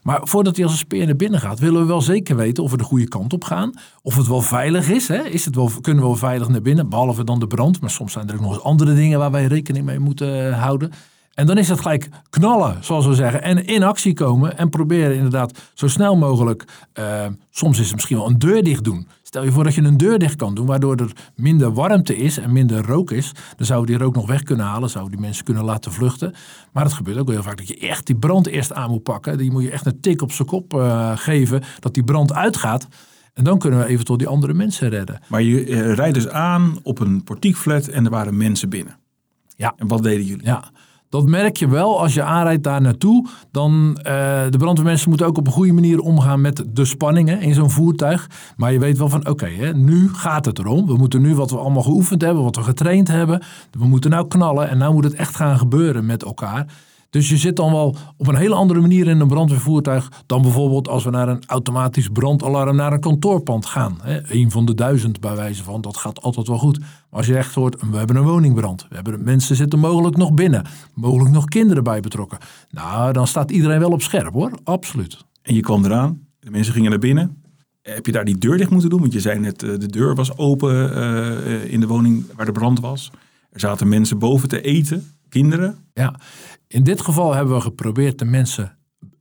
Maar 0.08 0.20
voordat 0.22 0.56
hij 0.56 0.64
als 0.64 0.72
een 0.72 0.78
speer 0.78 1.06
naar 1.06 1.16
binnen 1.16 1.40
gaat, 1.40 1.58
willen 1.58 1.80
we 1.80 1.86
wel 1.86 2.00
zeker 2.00 2.36
weten 2.36 2.62
of 2.62 2.70
we 2.70 2.76
de 2.76 2.84
goede 2.84 3.08
kant 3.08 3.32
op 3.32 3.44
gaan. 3.44 3.72
Of 4.02 4.16
het 4.16 4.26
wel 4.26 4.40
veilig 4.40 4.88
is. 4.88 5.08
Hè? 5.08 5.22
is 5.22 5.44
het 5.44 5.54
wel, 5.54 5.70
kunnen 5.80 6.02
we 6.02 6.08
wel 6.08 6.18
veilig 6.18 6.48
naar 6.48 6.62
binnen, 6.62 6.88
behalve 6.88 7.24
dan 7.24 7.38
de 7.38 7.46
brand. 7.46 7.80
Maar 7.80 7.90
soms 7.90 8.12
zijn 8.12 8.28
er 8.28 8.34
ook 8.34 8.40
nog 8.40 8.52
eens 8.52 8.62
andere 8.62 8.94
dingen 8.94 9.18
waar 9.18 9.30
wij 9.30 9.46
rekening 9.46 9.84
mee 9.84 9.98
moeten 9.98 10.48
eh, 10.48 10.62
houden. 10.62 10.92
En 11.34 11.46
dan 11.46 11.58
is 11.58 11.68
het 11.68 11.80
gelijk 11.80 12.08
knallen, 12.30 12.84
zoals 12.84 13.06
we 13.06 13.14
zeggen. 13.14 13.42
En 13.42 13.66
in 13.66 13.82
actie 13.82 14.14
komen 14.14 14.58
en 14.58 14.68
proberen 14.70 15.14
inderdaad 15.14 15.58
zo 15.74 15.88
snel 15.88 16.16
mogelijk. 16.16 16.64
Uh, 16.98 17.26
soms 17.50 17.78
is 17.78 17.86
het 17.86 17.94
misschien 17.94 18.16
wel 18.16 18.26
een 18.26 18.38
deur 18.38 18.62
dicht 18.62 18.84
doen. 18.84 19.08
Stel 19.28 19.44
je 19.44 19.52
voor 19.52 19.64
dat 19.64 19.74
je 19.74 19.82
een 19.82 19.96
deur 19.96 20.18
dicht 20.18 20.36
kan 20.36 20.54
doen, 20.54 20.66
waardoor 20.66 20.96
er 20.96 21.12
minder 21.34 21.72
warmte 21.72 22.16
is 22.16 22.38
en 22.38 22.52
minder 22.52 22.86
rook 22.86 23.10
is. 23.10 23.32
Dan 23.56 23.66
zouden 23.66 23.90
die 23.96 24.04
rook 24.04 24.14
nog 24.14 24.26
weg 24.26 24.42
kunnen 24.42 24.66
halen, 24.66 24.90
zouden 24.90 25.12
die 25.12 25.20
mensen 25.20 25.44
kunnen 25.44 25.64
laten 25.64 25.92
vluchten. 25.92 26.34
Maar 26.72 26.84
het 26.84 26.92
gebeurt 26.92 27.18
ook 27.18 27.30
heel 27.30 27.42
vaak 27.42 27.56
dat 27.56 27.68
je 27.68 27.78
echt 27.78 28.06
die 28.06 28.16
brand 28.16 28.46
eerst 28.46 28.72
aan 28.72 28.90
moet 28.90 29.02
pakken. 29.02 29.38
Die 29.38 29.50
moet 29.50 29.62
je 29.62 29.70
echt 29.70 29.86
een 29.86 30.00
tik 30.00 30.22
op 30.22 30.32
zijn 30.32 30.48
kop 30.48 30.74
uh, 30.74 31.16
geven, 31.16 31.62
dat 31.78 31.94
die 31.94 32.04
brand 32.04 32.32
uitgaat. 32.32 32.88
En 33.34 33.44
dan 33.44 33.58
kunnen 33.58 33.78
we 33.78 33.86
eventueel 33.86 34.18
die 34.18 34.28
andere 34.28 34.54
mensen 34.54 34.88
redden. 34.88 35.20
Maar 35.28 35.42
je 35.42 35.66
uh, 35.66 35.94
rijdt 35.94 36.14
dus 36.14 36.28
aan 36.28 36.78
op 36.82 36.98
een 37.00 37.24
portiekflat 37.24 37.86
en 37.86 38.04
er 38.04 38.10
waren 38.10 38.36
mensen 38.36 38.68
binnen. 38.68 38.96
Ja. 39.56 39.74
En 39.76 39.88
wat 39.88 40.02
deden 40.02 40.24
jullie? 40.24 40.44
Ja. 40.44 40.70
Dat 41.08 41.26
merk 41.26 41.56
je 41.56 41.68
wel 41.68 42.00
als 42.00 42.14
je 42.14 42.22
aanrijdt 42.22 42.64
daar 42.64 42.80
naartoe. 42.80 43.28
Dan 43.50 43.88
uh, 43.98 44.02
de 44.50 44.58
brandweermensen 44.58 45.08
moeten 45.08 45.26
ook 45.26 45.38
op 45.38 45.46
een 45.46 45.52
goede 45.52 45.72
manier 45.72 46.00
omgaan 46.00 46.40
met 46.40 46.64
de 46.72 46.84
spanningen 46.84 47.40
in 47.40 47.54
zo'n 47.54 47.70
voertuig. 47.70 48.30
Maar 48.56 48.72
je 48.72 48.78
weet 48.78 48.98
wel 48.98 49.08
van 49.08 49.28
oké, 49.28 49.72
nu 49.74 50.08
gaat 50.14 50.44
het 50.44 50.58
erom. 50.58 50.86
We 50.86 50.96
moeten 50.96 51.22
nu 51.22 51.34
wat 51.34 51.50
we 51.50 51.58
allemaal 51.58 51.82
geoefend 51.82 52.22
hebben, 52.22 52.42
wat 52.42 52.56
we 52.56 52.62
getraind 52.62 53.08
hebben. 53.08 53.42
We 53.70 53.86
moeten 53.86 54.10
nou 54.10 54.28
knallen 54.28 54.68
en 54.68 54.78
nou 54.78 54.92
moet 54.94 55.04
het 55.04 55.14
echt 55.14 55.36
gaan 55.36 55.58
gebeuren 55.58 56.06
met 56.06 56.24
elkaar. 56.24 56.66
Dus 57.10 57.28
je 57.28 57.36
zit 57.36 57.56
dan 57.56 57.72
wel 57.72 57.96
op 58.16 58.26
een 58.26 58.36
hele 58.36 58.54
andere 58.54 58.80
manier 58.80 59.06
in 59.06 59.20
een 59.20 59.28
brandweervoertuig 59.28 60.12
dan 60.26 60.42
bijvoorbeeld 60.42 60.88
als 60.88 61.04
we 61.04 61.10
naar 61.10 61.28
een 61.28 61.42
automatisch 61.46 62.08
brandalarm 62.08 62.76
naar 62.76 62.92
een 62.92 63.00
kantoorpand 63.00 63.66
gaan. 63.66 63.98
Eén 64.28 64.50
van 64.50 64.64
de 64.64 64.74
duizend 64.74 65.20
bij 65.20 65.36
wijze 65.36 65.64
van, 65.64 65.80
dat 65.80 65.96
gaat 65.96 66.22
altijd 66.22 66.48
wel 66.48 66.58
goed. 66.58 66.78
Maar 66.78 66.88
als 67.10 67.26
je 67.26 67.36
echt 67.36 67.54
hoort, 67.54 67.82
we 67.90 67.96
hebben 67.96 68.16
een 68.16 68.24
woningbrand, 68.24 68.86
we 68.88 68.94
hebben, 68.94 69.24
mensen 69.24 69.56
zitten 69.56 69.78
mogelijk 69.78 70.16
nog 70.16 70.34
binnen, 70.34 70.66
mogelijk 70.94 71.30
nog 71.30 71.44
kinderen 71.44 71.84
bij 71.84 72.00
betrokken. 72.00 72.38
Nou, 72.70 73.12
dan 73.12 73.26
staat 73.26 73.50
iedereen 73.50 73.78
wel 73.78 73.90
op 73.90 74.02
scherp 74.02 74.32
hoor, 74.32 74.52
absoluut. 74.64 75.24
En 75.42 75.54
je 75.54 75.60
kwam 75.60 75.84
eraan, 75.84 76.26
de 76.40 76.50
mensen 76.50 76.72
gingen 76.72 76.90
naar 76.90 76.98
binnen. 76.98 77.42
Heb 77.82 78.06
je 78.06 78.12
daar 78.12 78.24
die 78.24 78.38
deur 78.38 78.56
dicht 78.56 78.70
moeten 78.70 78.90
doen? 78.90 79.00
Want 79.00 79.12
je 79.12 79.20
zei 79.20 79.38
net, 79.38 79.60
de 79.60 79.86
deur 79.86 80.14
was 80.14 80.36
open 80.36 80.98
uh, 80.98 81.72
in 81.72 81.80
de 81.80 81.86
woning 81.86 82.24
waar 82.36 82.46
de 82.46 82.52
brand 82.52 82.80
was. 82.80 83.10
Er 83.50 83.60
zaten 83.60 83.88
mensen 83.88 84.18
boven 84.18 84.48
te 84.48 84.60
eten, 84.60 85.06
kinderen. 85.28 85.76
Ja, 85.94 86.14
in 86.66 86.82
dit 86.84 87.00
geval 87.00 87.34
hebben 87.34 87.54
we 87.54 87.60
geprobeerd 87.60 88.18
de 88.18 88.24
mensen 88.24 88.78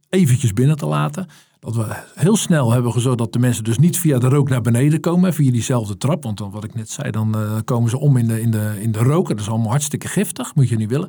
eventjes 0.10 0.54
binnen 0.54 0.78
te 0.78 0.86
laten. 0.86 1.28
Dat 1.60 1.76
we 1.76 1.86
heel 2.16 2.36
snel 2.36 2.72
hebben 2.72 2.92
gezorgd 2.92 3.18
dat 3.18 3.34
de 3.34 3.40
mensen 3.40 3.64
dus 3.64 3.78
niet 3.78 4.00
via 4.00 4.20
de 4.20 4.30
rook 4.30 4.50
naar 4.50 4.62
beneden 4.62 5.00
komen, 5.00 5.34
via 5.34 5.52
diezelfde 5.52 5.98
trap. 5.98 6.24
Want 6.24 6.38
dan, 6.38 6.52
wat 6.52 6.64
ik 6.64 6.76
net 6.76 6.90
zei, 6.90 7.12
dan 7.12 7.38
uh, 7.38 7.58
komen 7.66 7.90
ze 7.90 8.00
om 8.00 8.18
in 8.18 8.28
de, 8.28 8.42
in, 8.42 8.52
de, 8.52 8.76
in 8.80 8.92
de 8.92 9.00
rook. 9.00 9.28
Dat 9.28 9.40
is 9.40 9.50
allemaal 9.50 9.70
hartstikke 9.70 10.08
giftig, 10.08 10.56
moet 10.56 10.70
je 10.70 10.76
niet 10.76 10.90
willen. 10.90 11.08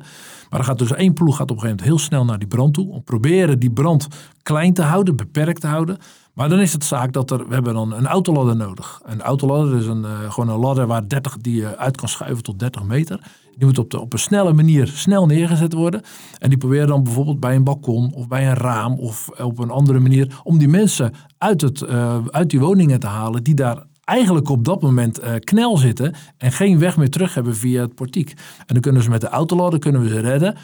Maar 0.49 0.59
dan 0.59 0.63
gaat 0.63 0.79
dus 0.79 0.93
één 0.93 1.13
ploeg 1.13 1.35
gaat 1.35 1.51
op 1.51 1.55
een 1.55 1.61
gegeven 1.61 1.85
moment 1.85 1.99
heel 1.99 2.07
snel 2.07 2.25
naar 2.25 2.39
die 2.39 2.47
brand 2.47 2.73
toe. 2.73 2.91
Om 2.91 3.03
proberen 3.03 3.59
die 3.59 3.71
brand 3.71 4.07
klein 4.43 4.73
te 4.73 4.81
houden, 4.81 5.15
beperkt 5.15 5.61
te 5.61 5.67
houden. 5.67 5.97
Maar 6.33 6.49
dan 6.49 6.59
is 6.59 6.73
het 6.73 6.83
zaak 6.83 7.13
dat 7.13 7.31
er, 7.31 7.47
we 7.47 7.53
hebben 7.53 7.73
dan 7.73 7.93
een 7.93 8.07
autoladder 8.07 8.55
nodig. 8.55 9.01
Een 9.03 9.21
autoladder 9.21 9.77
is 9.77 9.85
een, 9.85 10.01
uh, 10.01 10.31
gewoon 10.31 10.49
een 10.49 10.59
ladder 10.59 10.87
waar 10.87 11.07
30, 11.07 11.37
die 11.37 11.55
je 11.55 11.77
uit 11.77 11.97
kan 11.97 12.09
schuiven 12.09 12.43
tot 12.43 12.59
30 12.59 12.83
meter. 12.83 13.19
Die 13.59 13.67
moet 13.67 13.77
op, 13.77 13.91
de, 13.91 13.99
op 13.99 14.13
een 14.13 14.19
snelle 14.19 14.53
manier 14.53 14.87
snel 14.87 15.25
neergezet 15.25 15.73
worden. 15.73 16.01
En 16.37 16.49
die 16.49 16.57
proberen 16.57 16.87
dan 16.87 17.03
bijvoorbeeld 17.03 17.39
bij 17.39 17.55
een 17.55 17.63
balkon 17.63 18.13
of 18.13 18.27
bij 18.27 18.47
een 18.47 18.55
raam 18.55 18.99
of 18.99 19.29
op 19.29 19.59
een 19.59 19.69
andere 19.69 19.99
manier 19.99 20.39
om 20.43 20.57
die 20.57 20.67
mensen 20.67 21.13
uit, 21.37 21.61
het, 21.61 21.81
uh, 21.81 22.17
uit 22.27 22.49
die 22.49 22.59
woningen 22.59 22.99
te 22.99 23.07
halen 23.07 23.43
die 23.43 23.53
daar 23.53 23.83
eigenlijk 24.03 24.49
op 24.49 24.65
dat 24.65 24.81
moment 24.81 25.23
uh, 25.23 25.31
knel 25.39 25.77
zitten 25.77 26.13
en 26.37 26.51
geen 26.51 26.79
weg 26.79 26.97
meer 26.97 27.09
terug 27.09 27.33
hebben 27.33 27.55
via 27.55 27.81
het 27.81 27.95
portiek. 27.95 28.29
En 28.57 28.73
dan 28.73 28.81
kunnen 28.81 29.03
ze 29.03 29.09
met 29.09 29.21
de 29.21 29.27
autoladder 29.27 29.79
kunnen 29.79 30.01
we 30.01 30.07
ze 30.07 30.19
redden. 30.19 30.55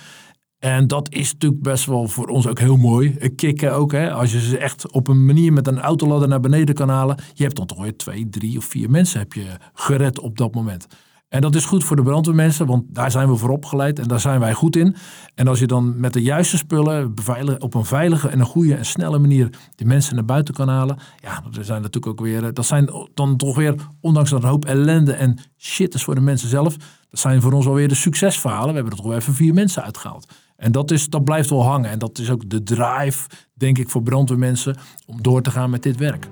En 0.60 0.88
dat 0.88 1.14
is 1.14 1.34
natuurlijk 1.34 1.62
best 1.62 1.86
wel 1.86 2.08
voor 2.08 2.28
ons 2.28 2.48
ook 2.48 2.60
heel 2.60 2.78
mooi. 2.78 3.18
Kicken 3.36 3.74
ook, 3.74 3.92
hè. 3.92 4.12
Als 4.12 4.32
je 4.32 4.40
ze 4.40 4.58
echt 4.58 4.92
op 4.92 5.08
een 5.08 5.26
manier 5.26 5.54
met 5.54 5.68
een 5.68 5.80
autoladder 5.80 6.28
naar 6.28 6.40
beneden 6.40 6.76
kan 6.76 6.90
halen. 6.90 7.18
Je 7.34 7.44
hebt 7.44 7.56
dan 7.56 7.66
toch 7.66 7.82
weer 7.82 7.98
twee, 7.98 8.30
drie 8.30 8.58
of 8.58 8.66
vier 8.66 8.90
mensen 8.90 9.20
heb 9.20 9.34
je 9.34 9.46
gered 9.74 10.20
op 10.20 10.38
dat 10.38 10.54
moment. 10.54 10.88
En 11.36 11.42
dat 11.42 11.56
is 11.56 11.66
goed 11.66 11.84
voor 11.84 11.96
de 11.96 12.04
brandweermensen, 12.04 12.66
want 12.66 12.84
daar 12.88 13.12
zijn 13.12 13.30
we 13.30 13.36
voor 13.36 13.50
opgeleid 13.50 14.00
en 14.00 14.08
daar 14.08 14.20
zijn 14.20 14.40
wij 14.40 14.54
goed 14.54 14.76
in. 14.76 14.96
En 15.34 15.48
als 15.48 15.60
je 15.60 15.68
dan 15.68 16.00
met 16.00 16.14
de 16.14 16.22
juiste 16.22 16.58
spullen 16.58 17.14
op 17.60 17.74
een 17.74 17.86
veilige 17.86 18.30
en 18.30 18.40
een 18.40 18.46
goede 18.46 18.76
en 18.76 18.86
snelle 18.86 19.20
manier 19.20 19.50
die 19.76 19.88
mensen 19.88 20.16
naar 20.16 20.26
buiten 20.26 20.54
kan 20.54 20.68
halen. 20.68 20.98
Ja, 21.22 21.44
dat 21.52 21.66
zijn 21.66 21.82
natuurlijk 21.82 22.08
ook 22.08 22.26
weer, 22.26 22.54
dat 22.54 22.66
zijn 22.66 22.90
dan 23.14 23.38
toch 23.38 23.56
weer, 23.56 23.76
ondanks 24.02 24.30
dat 24.30 24.44
een 24.44 24.50
hoop 24.50 24.66
ellende 24.66 25.14
en 25.14 25.40
shit 25.58 25.94
is 25.94 26.04
voor 26.04 26.16
de 26.16 26.22
mensen 26.22 26.50
zelf. 26.50 26.76
Dat 27.10 27.20
zijn 27.20 27.42
voor 27.42 27.54
ons 27.54 27.66
alweer 27.66 27.88
de 27.88 27.96
succesverhalen. 27.96 28.68
We 28.70 28.74
hebben 28.74 28.92
er 28.92 28.98
toch 28.98 29.08
wel 29.08 29.18
even 29.18 29.34
vier 29.34 29.54
mensen 29.54 29.84
uitgehaald. 29.84 30.34
En 30.58 30.72
dat, 30.72 30.92
is, 30.92 31.10
dat 31.10 31.24
blijft 31.24 31.50
wel 31.50 31.64
hangen. 31.64 31.90
En 31.90 32.00
dat 32.00 32.18
is 32.18 32.30
ook 32.30 32.50
de 32.50 32.64
drive 32.64 33.28
denk 33.54 33.78
ik, 33.78 33.90
voor 33.90 34.04
brandweermensen 34.04 34.76
om 35.06 35.22
door 35.22 35.42
te 35.42 35.52
gaan 35.52 35.70
met 35.70 35.84
dit 35.84 35.98
werk. 35.98 36.28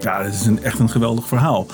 Ja, 0.00 0.22
dat 0.22 0.32
is 0.32 0.46
een, 0.46 0.62
echt 0.62 0.78
een 0.78 0.90
geweldig 0.90 1.28
verhaal. 1.28 1.66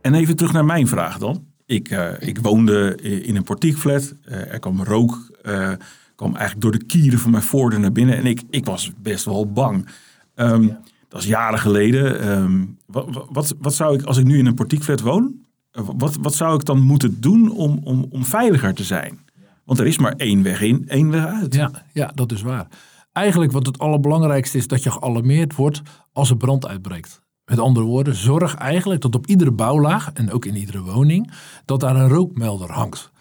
En 0.00 0.14
even 0.14 0.36
terug 0.36 0.52
naar 0.52 0.64
mijn 0.64 0.88
vraag 0.88 1.18
dan. 1.18 1.44
Ik, 1.66 1.90
uh, 1.90 2.12
ik 2.18 2.38
woonde 2.38 2.96
in 3.02 3.36
een 3.36 3.42
portiekflat. 3.42 4.14
Uh, 4.28 4.52
er 4.52 4.58
kwam 4.58 4.82
rook, 4.82 5.30
uh, 5.42 5.72
kwam 6.14 6.30
eigenlijk 6.30 6.60
door 6.60 6.72
de 6.72 6.84
kieren 6.84 7.18
van 7.18 7.30
mijn 7.30 7.42
voordeur 7.42 7.80
naar 7.80 7.92
binnen. 7.92 8.16
En 8.16 8.26
ik, 8.26 8.42
ik 8.50 8.64
was 8.64 8.92
best 9.02 9.24
wel 9.24 9.52
bang. 9.52 9.88
Um, 10.34 10.62
ja. 10.62 10.80
Dat 11.08 11.20
is 11.20 11.28
jaren 11.28 11.58
geleden. 11.58 12.28
Um, 12.28 12.78
wat, 12.86 13.26
wat, 13.30 13.54
wat 13.58 13.74
zou 13.74 13.94
ik, 13.94 14.02
als 14.02 14.16
ik 14.16 14.24
nu 14.24 14.38
in 14.38 14.46
een 14.46 14.54
portiekflat 14.54 15.00
woon, 15.00 15.34
wat, 15.72 16.16
wat 16.20 16.34
zou 16.34 16.54
ik 16.54 16.64
dan 16.64 16.80
moeten 16.80 17.20
doen 17.20 17.50
om, 17.50 17.80
om, 17.84 18.06
om 18.10 18.24
veiliger 18.24 18.74
te 18.74 18.84
zijn? 18.84 19.18
Want 19.64 19.78
er 19.78 19.86
is 19.86 19.98
maar 19.98 20.14
één 20.16 20.42
weg 20.42 20.60
in, 20.60 20.88
één 20.88 21.10
weg 21.10 21.24
uit. 21.24 21.54
Ja, 21.54 21.70
ja, 21.92 22.10
dat 22.14 22.32
is 22.32 22.42
waar. 22.42 22.66
Eigenlijk 23.14 23.52
wat 23.52 23.66
het 23.66 23.78
allerbelangrijkste 23.78 24.58
is 24.58 24.66
dat 24.66 24.82
je 24.82 24.90
gealarmeerd 24.90 25.54
wordt 25.54 25.82
als 26.12 26.30
er 26.30 26.36
brand 26.36 26.66
uitbreekt. 26.66 27.22
Met 27.44 27.58
andere 27.58 27.86
woorden, 27.86 28.14
zorg 28.14 28.54
eigenlijk 28.54 29.00
dat 29.00 29.14
op 29.14 29.26
iedere 29.26 29.52
bouwlaag 29.52 30.12
en 30.12 30.32
ook 30.32 30.44
in 30.44 30.56
iedere 30.56 30.82
woning, 30.82 31.32
dat 31.64 31.80
daar 31.80 31.96
een 31.96 32.08
rookmelder 32.08 32.72
hangt. 32.72 33.12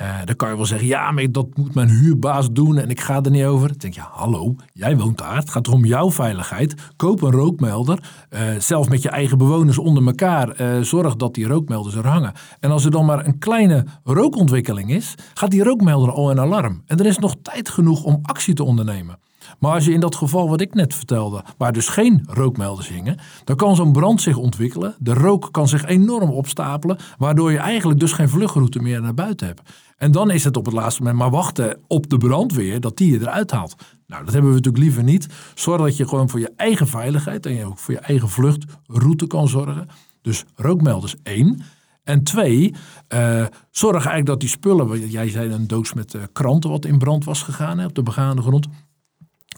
Uh, 0.00 0.16
dan 0.24 0.36
kan 0.36 0.48
je 0.50 0.56
wel 0.56 0.66
zeggen, 0.66 0.88
ja, 0.88 1.10
maar 1.10 1.32
dat 1.32 1.56
moet 1.56 1.74
mijn 1.74 1.88
huurbaas 1.88 2.52
doen 2.52 2.78
en 2.78 2.90
ik 2.90 3.00
ga 3.00 3.22
er 3.22 3.30
niet 3.30 3.44
over. 3.44 3.68
Dan 3.68 3.76
denk 3.78 3.94
je, 3.94 4.00
hallo, 4.00 4.54
jij 4.72 4.96
woont 4.96 5.18
daar, 5.18 5.36
het 5.36 5.50
gaat 5.50 5.68
om 5.68 5.84
jouw 5.84 6.10
veiligheid. 6.10 6.74
Koop 6.96 7.22
een 7.22 7.30
rookmelder, 7.30 8.10
uh, 8.30 8.40
zelfs 8.58 8.88
met 8.88 9.02
je 9.02 9.08
eigen 9.08 9.38
bewoners 9.38 9.78
onder 9.78 10.06
elkaar. 10.06 10.60
Uh, 10.60 10.82
zorg 10.82 11.16
dat 11.16 11.34
die 11.34 11.46
rookmelders 11.46 11.94
er 11.94 12.06
hangen. 12.06 12.32
En 12.60 12.70
als 12.70 12.84
er 12.84 12.90
dan 12.90 13.04
maar 13.04 13.26
een 13.26 13.38
kleine 13.38 13.86
rookontwikkeling 14.04 14.90
is, 14.90 15.14
gaat 15.34 15.50
die 15.50 15.62
rookmelder 15.62 16.12
al 16.12 16.30
in 16.30 16.40
alarm. 16.40 16.82
En 16.86 16.98
er 16.98 17.06
is 17.06 17.18
nog 17.18 17.34
tijd 17.42 17.68
genoeg 17.68 18.04
om 18.04 18.18
actie 18.22 18.54
te 18.54 18.64
ondernemen. 18.64 19.18
Maar 19.58 19.72
als 19.72 19.84
je 19.84 19.92
in 19.92 20.00
dat 20.00 20.16
geval 20.16 20.48
wat 20.48 20.60
ik 20.60 20.74
net 20.74 20.94
vertelde, 20.94 21.44
waar 21.58 21.72
dus 21.72 21.88
geen 21.88 22.24
rookmelders 22.26 22.88
hingen, 22.88 23.18
dan 23.44 23.56
kan 23.56 23.76
zo'n 23.76 23.92
brand 23.92 24.20
zich 24.20 24.36
ontwikkelen. 24.36 24.94
De 24.98 25.14
rook 25.14 25.48
kan 25.50 25.68
zich 25.68 25.84
enorm 25.84 26.30
opstapelen, 26.30 26.98
waardoor 27.18 27.52
je 27.52 27.58
eigenlijk 27.58 28.00
dus 28.00 28.12
geen 28.12 28.28
vluchtroute 28.28 28.78
meer 28.78 29.00
naar 29.00 29.14
buiten 29.14 29.46
hebt. 29.46 29.62
En 29.96 30.12
dan 30.12 30.30
is 30.30 30.44
het 30.44 30.56
op 30.56 30.64
het 30.64 30.74
laatste 30.74 31.02
moment 31.02 31.20
maar 31.20 31.30
wachten 31.30 31.78
op 31.86 32.10
de 32.10 32.16
brandweer 32.16 32.80
dat 32.80 32.96
die 32.96 33.12
je 33.12 33.20
eruit 33.20 33.50
haalt. 33.50 33.74
Nou, 34.06 34.24
dat 34.24 34.32
hebben 34.32 34.50
we 34.50 34.56
natuurlijk 34.56 34.84
liever 34.84 35.02
niet. 35.02 35.26
Zorg 35.54 35.82
dat 35.82 35.96
je 35.96 36.08
gewoon 36.08 36.28
voor 36.28 36.40
je 36.40 36.52
eigen 36.56 36.86
veiligheid 36.86 37.46
en 37.46 37.66
ook 37.66 37.78
voor 37.78 37.94
je 37.94 38.00
eigen 38.00 38.28
vluchtroute 38.28 39.26
kan 39.26 39.48
zorgen. 39.48 39.88
Dus 40.22 40.44
rookmelders 40.54 41.14
één. 41.22 41.62
En 42.04 42.22
twee, 42.22 42.74
uh, 43.14 43.46
zorg 43.70 43.94
eigenlijk 43.94 44.26
dat 44.26 44.40
die 44.40 44.48
spullen, 44.48 45.10
jij 45.10 45.28
zei 45.28 45.52
een 45.52 45.66
doos 45.66 45.92
met 45.92 46.14
uh, 46.14 46.22
kranten 46.32 46.70
wat 46.70 46.84
in 46.84 46.98
brand 46.98 47.24
was 47.24 47.42
gegaan 47.42 47.78
hè, 47.78 47.86
op 47.86 47.94
de 47.94 48.02
begaande 48.02 48.42
grond. 48.42 48.68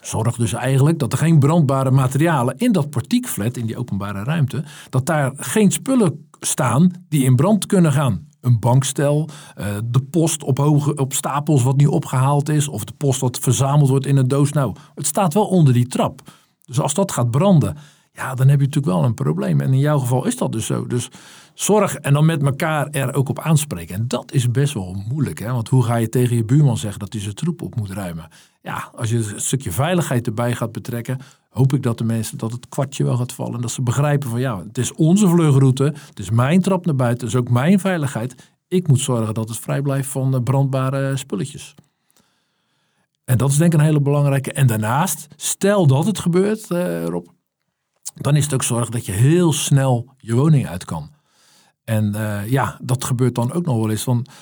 Zorg 0.07 0.37
dus 0.37 0.53
eigenlijk 0.53 0.99
dat 0.99 1.13
er 1.13 1.19
geen 1.19 1.39
brandbare 1.39 1.91
materialen 1.91 2.57
in 2.57 2.73
dat 2.73 2.91
portiekflat, 2.91 3.57
in 3.57 3.67
die 3.67 3.77
openbare 3.77 4.25
ruimte, 4.25 4.65
dat 4.91 5.07
daar 5.07 5.33
geen 5.37 5.73
spullen 5.73 6.29
staan 6.41 6.91
die 7.09 7.25
in 7.25 7.37
brand 7.37 7.67
kunnen 7.67 7.93
gaan. 7.93 8.29
Een 8.41 8.61
bankstel, 8.61 9.29
uh, 9.59 9.67
de 9.85 10.03
post 10.03 10.43
op, 10.43 10.59
hoge, 10.59 10.95
op 10.95 11.13
stapels 11.13 11.63
wat 11.63 11.77
niet 11.77 11.89
opgehaald 11.89 12.49
is, 12.49 12.69
of 12.69 12.85
de 12.85 12.93
post 12.93 13.21
wat 13.21 13.39
verzameld 13.39 13.89
wordt 13.89 14.07
in 14.07 14.17
een 14.17 14.29
doos. 14.29 14.53
Nou, 14.53 14.75
het 14.95 15.07
staat 15.07 15.35
wel 15.35 15.47
onder 15.47 15.73
die 15.73 15.87
trap. 15.87 16.23
Dus 16.65 16.81
als 16.81 16.95
dat 16.95 17.13
gaat 17.13 17.31
branden, 17.31 17.77
ja, 18.17 18.35
dan 18.35 18.49
heb 18.49 18.61
je 18.61 18.67
natuurlijk 18.67 18.97
wel 18.97 19.05
een 19.05 19.15
probleem. 19.15 19.61
En 19.61 19.73
in 19.73 19.79
jouw 19.79 19.99
geval 19.99 20.27
is 20.27 20.37
dat 20.37 20.53
dus 20.53 20.67
zo. 20.67 20.87
Dus 20.87 21.09
zorg 21.55 21.97
en 21.97 22.13
dan 22.13 22.25
met 22.27 22.43
elkaar 22.43 22.89
er 22.91 23.15
ook 23.15 23.29
op 23.29 23.39
aanspreken. 23.39 23.95
En 23.95 24.09
dat 24.09 24.33
is 24.33 24.51
best 24.51 24.75
wel 24.75 25.05
moeilijk. 25.09 25.39
Hè? 25.39 25.53
Want 25.53 25.69
hoe 25.69 25.85
ga 25.85 25.97
je 25.97 26.09
tegen 26.09 26.37
je 26.37 26.45
buurman 26.45 26.77
zeggen 26.77 27.01
dat 27.01 27.13
hij 27.13 27.23
zijn 27.23 27.35
troep 27.35 27.63
op 27.63 27.77
moet 27.77 27.91
ruimen? 27.91 28.29
Ja, 28.63 28.91
als 28.95 29.11
je 29.11 29.17
een 29.17 29.41
stukje 29.41 29.73
veiligheid 29.73 30.27
erbij 30.27 30.55
gaat 30.55 30.73
betrekken, 30.73 31.19
hoop 31.51 31.73
ik 31.73 31.83
dat 31.83 31.99
de 31.99 32.05
mensen 32.05 32.39
dat 32.39 32.53
het 32.53 32.69
kwartje 32.69 33.05
wel 33.05 33.17
gaat 33.17 33.33
vallen. 33.33 33.55
En 33.55 33.61
dat 33.61 33.71
ze 33.71 33.83
begrijpen 33.83 34.29
van 34.29 34.41
ja, 34.41 34.59
het 34.59 34.79
is 34.79 34.95
onze 34.95 35.29
vluchtroute, 35.29 35.85
het 35.85 36.19
is 36.19 36.31
mijn 36.31 36.61
trap 36.61 36.87
naar 36.87 36.97
buiten, 36.97 37.27
het 37.27 37.35
is 37.35 37.41
ook 37.41 37.51
mijn 37.51 37.81
veiligheid. 37.81 38.53
Ik 38.69 38.89
moet 38.89 39.01
zorgen 39.01 39.35
dat 39.35 39.49
het 39.49 39.59
vrij 39.59 39.83
blijft 39.83 40.09
van 40.09 40.43
brandbare 40.43 41.17
spulletjes. 41.17 41.75
En 43.25 43.39
dat 43.39 43.51
is 43.51 43.57
denk 43.57 43.73
ik 43.73 43.79
een 43.79 43.85
hele 43.85 44.01
belangrijke. 44.01 44.53
En 44.53 44.67
daarnaast, 44.67 45.29
stel 45.37 45.87
dat 45.87 46.07
het 46.07 46.19
gebeurt, 46.19 46.71
uh, 46.71 47.05
Rob, 47.05 47.27
dan 48.17 48.37
is 48.37 48.45
het 48.45 48.55
ook 48.55 48.63
zorg 48.63 48.89
dat 48.89 49.07
je 49.07 49.13
heel 49.13 49.53
snel 49.53 50.15
je 50.17 50.35
woning 50.35 50.67
uit 50.67 50.85
kan. 50.85 51.11
En 51.85 52.13
uh, 52.15 52.51
ja, 52.51 52.79
dat 52.83 53.05
gebeurt 53.05 53.35
dan 53.35 53.53
ook 53.53 53.65
nog 53.65 53.77
wel 53.77 53.91
eens. 53.91 54.05
Want 54.05 54.29
we 54.29 54.35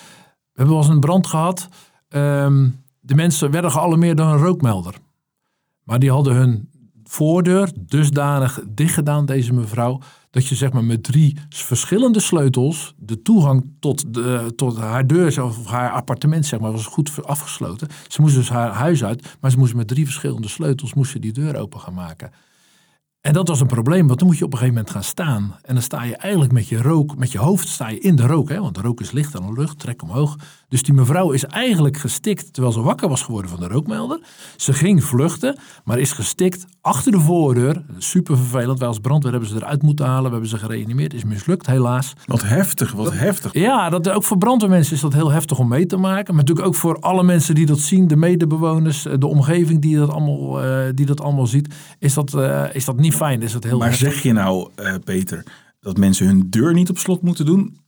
hebben 0.52 0.74
wel 0.74 0.84
eens 0.84 0.92
een 0.92 1.00
brand 1.00 1.26
gehad. 1.26 1.68
Um, 2.08 2.82
de 3.00 3.14
mensen 3.14 3.50
werden 3.50 3.70
gealarmeerd 3.70 4.16
door 4.16 4.26
een 4.26 4.38
rookmelder. 4.38 4.94
Maar 5.82 5.98
die 5.98 6.10
hadden 6.10 6.34
hun 6.34 6.70
voordeur 7.04 7.72
dusdanig 7.80 8.60
dicht 8.68 8.94
gedaan, 8.94 9.26
deze 9.26 9.52
mevrouw, 9.52 10.00
dat 10.30 10.46
je 10.46 10.54
zeg 10.54 10.72
maar 10.72 10.84
met 10.84 11.02
drie 11.02 11.38
verschillende 11.48 12.20
sleutels 12.20 12.94
de 12.96 13.22
toegang 13.22 13.64
tot, 13.80 14.14
de, 14.14 14.52
tot 14.56 14.78
haar 14.78 15.06
deur 15.06 15.42
of 15.42 15.66
haar 15.66 15.90
appartement 15.90 16.46
zeg 16.46 16.60
maar, 16.60 16.72
was 16.72 16.86
goed 16.86 17.26
afgesloten. 17.26 17.88
Ze 18.08 18.20
moest 18.20 18.34
dus 18.34 18.48
haar 18.48 18.70
huis 18.70 19.04
uit, 19.04 19.36
maar 19.40 19.50
ze 19.50 19.58
moest 19.58 19.74
met 19.74 19.88
drie 19.88 20.04
verschillende 20.04 20.48
sleutels 20.48 20.94
moest 20.94 21.22
die 21.22 21.32
deur 21.32 21.56
open 21.56 21.80
gaan 21.80 21.94
maken. 21.94 22.30
En 23.24 23.32
dat 23.32 23.48
was 23.48 23.60
een 23.60 23.66
probleem, 23.66 24.06
want 24.06 24.18
dan 24.18 24.28
moet 24.28 24.38
je 24.38 24.44
op 24.44 24.52
een 24.52 24.58
gegeven 24.58 24.76
moment 24.76 24.94
gaan 24.94 25.10
staan. 25.10 25.58
En 25.62 25.74
dan 25.74 25.82
sta 25.82 26.02
je 26.02 26.16
eigenlijk 26.16 26.52
met 26.52 26.68
je 26.68 26.82
rook, 26.82 27.16
met 27.16 27.32
je 27.32 27.38
hoofd 27.38 27.68
sta 27.68 27.88
je 27.88 27.98
in 27.98 28.16
de 28.16 28.26
rook. 28.26 28.48
Hè? 28.48 28.60
Want 28.60 28.74
de 28.74 28.80
rook 28.80 29.00
is 29.00 29.10
licht 29.10 29.36
aan 29.36 29.46
de 29.46 29.60
lucht, 29.60 29.78
trek 29.78 30.02
omhoog. 30.02 30.36
Dus 30.74 30.82
die 30.82 30.94
mevrouw 30.94 31.30
is 31.30 31.44
eigenlijk 31.44 31.96
gestikt 31.96 32.52
terwijl 32.52 32.74
ze 32.74 32.80
wakker 32.80 33.08
was 33.08 33.22
geworden 33.22 33.50
van 33.50 33.60
de 33.60 33.68
rookmelder. 33.68 34.20
Ze 34.56 34.72
ging 34.72 35.04
vluchten, 35.04 35.58
maar 35.84 35.98
is 35.98 36.12
gestikt 36.12 36.64
achter 36.80 37.12
de 37.12 37.20
voordeur. 37.20 37.84
Super 37.98 38.36
vervelend. 38.36 38.78
Wij 38.78 38.88
als 38.88 38.98
brandweer 38.98 39.32
hebben 39.32 39.50
ze 39.50 39.56
eruit 39.56 39.82
moeten 39.82 40.06
halen. 40.06 40.24
We 40.24 40.30
hebben 40.30 40.48
ze 40.48 40.58
gereanimeerd. 40.58 41.14
Is 41.14 41.24
mislukt 41.24 41.66
helaas. 41.66 42.12
Wat 42.26 42.42
heftig, 42.42 42.92
wat 42.92 43.12
heftig. 43.12 43.52
Ja, 43.52 43.90
dat, 43.90 44.08
ook 44.08 44.24
voor 44.24 44.38
brandweermensen 44.38 44.94
is 44.94 45.00
dat 45.00 45.12
heel 45.12 45.30
heftig 45.30 45.58
om 45.58 45.68
mee 45.68 45.86
te 45.86 45.96
maken. 45.96 46.34
Maar 46.34 46.44
natuurlijk 46.44 46.66
ook 46.66 46.74
voor 46.74 46.98
alle 46.98 47.22
mensen 47.22 47.54
die 47.54 47.66
dat 47.66 47.78
zien. 47.78 48.06
De 48.06 48.16
medebewoners, 48.16 49.02
de 49.02 49.26
omgeving 49.26 49.80
die 49.80 49.96
dat 49.96 50.10
allemaal, 50.10 50.64
uh, 50.64 50.84
die 50.94 51.06
dat 51.06 51.20
allemaal 51.20 51.46
ziet. 51.46 51.74
Is 51.98 52.14
dat, 52.14 52.32
uh, 52.32 52.64
is 52.72 52.84
dat 52.84 52.96
niet 52.96 53.14
fijn. 53.14 53.42
Is 53.42 53.52
dat 53.52 53.64
heel 53.64 53.78
maar 53.78 53.94
zeg 53.94 54.22
je 54.22 54.32
nou, 54.32 54.70
uh, 54.80 54.94
Peter, 55.04 55.46
dat 55.80 55.96
mensen 55.96 56.26
hun 56.26 56.46
deur 56.50 56.72
niet 56.72 56.90
op 56.90 56.98
slot 56.98 57.22
moeten 57.22 57.46
doen? 57.46 57.78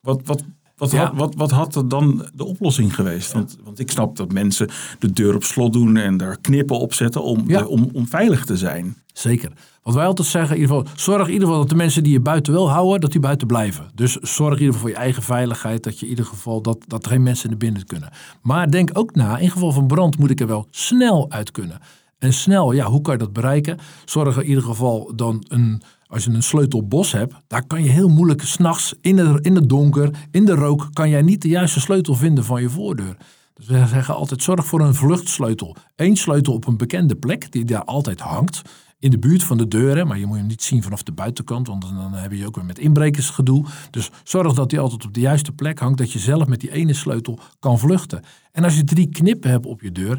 Wat, 0.00 0.20
wat, 0.24 0.42
wat, 0.78 0.90
ja. 0.90 1.04
had, 1.04 1.16
wat, 1.16 1.34
wat 1.34 1.50
had 1.50 1.74
er 1.74 1.88
dan 1.88 2.28
de 2.34 2.44
oplossing 2.44 2.94
geweest? 2.94 3.32
Want, 3.32 3.58
want 3.64 3.78
ik 3.78 3.90
snap 3.90 4.16
dat 4.16 4.32
mensen 4.32 4.68
de 4.98 5.12
deur 5.12 5.34
op 5.34 5.44
slot 5.44 5.72
doen 5.72 5.96
en 5.96 6.16
daar 6.16 6.38
knippen 6.40 6.78
op 6.78 6.94
zetten 6.94 7.22
om, 7.22 7.44
ja. 7.46 7.58
de, 7.58 7.68
om, 7.68 7.90
om 7.92 8.06
veilig 8.06 8.44
te 8.44 8.56
zijn. 8.56 8.96
Zeker. 9.12 9.52
Wat 9.82 9.94
wij 9.94 10.06
altijd 10.06 10.28
zeggen, 10.28 10.56
in 10.56 10.62
ieder 10.62 10.76
geval, 10.76 10.92
zorg 10.96 11.26
in 11.26 11.32
ieder 11.32 11.46
geval 11.46 11.60
dat 11.62 11.70
de 11.70 11.76
mensen 11.76 12.02
die 12.02 12.12
je 12.12 12.20
buiten 12.20 12.52
wil 12.52 12.70
houden, 12.70 13.00
dat 13.00 13.12
die 13.12 13.20
buiten 13.20 13.46
blijven. 13.46 13.90
Dus 13.94 14.12
zorg 14.14 14.54
in 14.54 14.58
ieder 14.58 14.74
geval 14.74 14.80
voor 14.80 14.90
je 14.90 15.04
eigen 15.04 15.22
veiligheid, 15.22 15.84
dat 15.84 15.98
je 15.98 16.04
in 16.04 16.10
ieder 16.10 16.24
geval 16.24 16.62
dat, 16.62 16.78
dat 16.86 17.04
er 17.04 17.10
geen 17.10 17.22
mensen 17.22 17.48
naar 17.48 17.58
binnen 17.58 17.86
kunnen. 17.86 18.10
Maar 18.42 18.70
denk 18.70 18.90
ook 18.92 19.14
na, 19.14 19.38
in 19.38 19.50
geval 19.50 19.72
van 19.72 19.86
brand 19.86 20.18
moet 20.18 20.30
ik 20.30 20.40
er 20.40 20.46
wel 20.46 20.66
snel 20.70 21.30
uit 21.30 21.50
kunnen. 21.50 21.80
En 22.18 22.32
snel, 22.32 22.72
ja, 22.72 22.86
hoe 22.86 23.00
kan 23.00 23.12
je 23.12 23.18
dat 23.18 23.32
bereiken? 23.32 23.78
Zorg 24.04 24.36
er 24.36 24.42
in 24.42 24.48
ieder 24.48 24.64
geval 24.64 25.12
dan 25.16 25.44
een, 25.48 25.82
als 26.08 26.24
je 26.24 26.30
een 26.30 26.42
sleutelbos 26.42 27.12
hebt, 27.12 27.34
daar 27.46 27.66
kan 27.66 27.82
je 27.82 27.90
heel 27.90 28.08
moeilijk 28.08 28.42
s'nachts 28.42 28.94
in, 29.00 29.42
in 29.42 29.54
het 29.54 29.68
donker, 29.68 30.10
in 30.30 30.44
de 30.44 30.54
rook, 30.54 30.88
kan 30.92 31.08
jij 31.08 31.22
niet 31.22 31.42
de 31.42 31.48
juiste 31.48 31.80
sleutel 31.80 32.14
vinden 32.14 32.44
van 32.44 32.62
je 32.62 32.70
voordeur. 32.70 33.16
Dus 33.54 33.66
we 33.66 33.86
zeggen 33.86 34.14
altijd, 34.14 34.42
zorg 34.42 34.66
voor 34.66 34.80
een 34.80 34.94
vluchtsleutel. 34.94 35.76
Eén 35.96 36.16
sleutel 36.16 36.52
op 36.52 36.66
een 36.66 36.76
bekende 36.76 37.16
plek, 37.16 37.52
die 37.52 37.64
daar 37.64 37.84
altijd 37.84 38.20
hangt. 38.20 38.62
In 38.98 39.10
de 39.10 39.18
buurt 39.18 39.42
van 39.42 39.58
de 39.58 39.68
deuren, 39.68 40.06
maar 40.06 40.18
je 40.18 40.26
moet 40.26 40.36
hem 40.36 40.46
niet 40.46 40.62
zien 40.62 40.82
vanaf 40.82 41.02
de 41.02 41.12
buitenkant, 41.12 41.66
want 41.66 41.82
dan 41.82 42.12
heb 42.12 42.32
je 42.32 42.46
ook 42.46 42.54
weer 42.54 42.64
met 42.64 42.78
inbrekers 42.78 43.30
gedoe. 43.30 43.64
Dus 43.90 44.10
zorg 44.24 44.52
dat 44.52 44.70
die 44.70 44.80
altijd 44.80 45.04
op 45.04 45.14
de 45.14 45.20
juiste 45.20 45.52
plek 45.52 45.78
hangt, 45.78 45.98
dat 45.98 46.12
je 46.12 46.18
zelf 46.18 46.46
met 46.46 46.60
die 46.60 46.72
ene 46.72 46.94
sleutel 46.94 47.38
kan 47.58 47.78
vluchten. 47.78 48.22
En 48.52 48.64
als 48.64 48.76
je 48.76 48.84
drie 48.84 49.08
knippen 49.08 49.50
hebt 49.50 49.66
op 49.66 49.80
je 49.80 49.92
deur, 49.92 50.18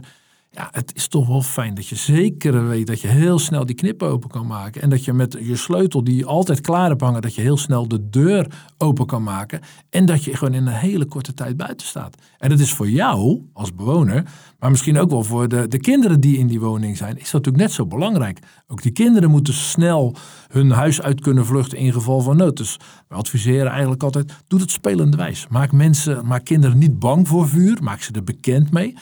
ja, 0.51 0.67
het 0.71 0.91
is 0.95 1.07
toch 1.07 1.27
wel 1.27 1.41
fijn 1.41 1.73
dat 1.73 1.87
je 1.87 1.95
zeker 1.95 2.67
weet 2.67 2.87
dat 2.87 3.01
je 3.01 3.07
heel 3.07 3.39
snel 3.39 3.65
die 3.65 3.75
knip 3.75 4.03
open 4.03 4.29
kan 4.29 4.47
maken. 4.47 4.81
En 4.81 4.89
dat 4.89 5.05
je 5.05 5.13
met 5.13 5.37
je 5.41 5.55
sleutel 5.55 6.03
die 6.03 6.25
altijd 6.25 6.61
klaar 6.61 6.89
hebt 6.89 7.01
hangen, 7.01 7.21
dat 7.21 7.35
je 7.35 7.41
heel 7.41 7.57
snel 7.57 7.87
de 7.87 8.09
deur 8.09 8.47
open 8.77 9.05
kan 9.05 9.23
maken. 9.23 9.61
En 9.89 10.05
dat 10.05 10.23
je 10.23 10.37
gewoon 10.37 10.53
in 10.53 10.67
een 10.67 10.73
hele 10.73 11.05
korte 11.05 11.33
tijd 11.33 11.57
buiten 11.57 11.87
staat. 11.87 12.17
En 12.37 12.49
dat 12.49 12.59
is 12.59 12.73
voor 12.73 12.89
jou 12.89 13.41
als 13.53 13.75
bewoner, 13.75 14.23
maar 14.59 14.69
misschien 14.69 14.97
ook 14.97 15.09
wel 15.09 15.23
voor 15.23 15.47
de, 15.47 15.67
de 15.67 15.79
kinderen 15.79 16.19
die 16.19 16.37
in 16.37 16.47
die 16.47 16.59
woning 16.59 16.97
zijn, 16.97 17.17
is 17.17 17.31
dat 17.31 17.33
natuurlijk 17.33 17.63
net 17.63 17.71
zo 17.71 17.85
belangrijk. 17.85 18.39
Ook 18.67 18.81
die 18.81 18.91
kinderen 18.91 19.29
moeten 19.29 19.53
snel 19.53 20.15
hun 20.47 20.71
huis 20.71 21.01
uit 21.01 21.21
kunnen 21.21 21.45
vluchten 21.45 21.77
in 21.77 21.93
geval 21.93 22.21
van 22.21 22.37
nood. 22.37 22.57
Dus 22.57 22.79
we 23.07 23.15
adviseren 23.15 23.71
eigenlijk 23.71 24.03
altijd, 24.03 24.33
doe 24.47 24.59
het 24.59 24.71
spelende 24.71 25.17
wijs. 25.17 25.47
Maak 25.47 25.71
mensen, 25.71 26.25
maak 26.25 26.45
kinderen 26.45 26.77
niet 26.77 26.99
bang 26.99 27.27
voor 27.27 27.47
vuur, 27.47 27.77
maak 27.81 28.01
ze 28.01 28.11
er 28.11 28.23
bekend 28.23 28.71
mee. 28.71 28.95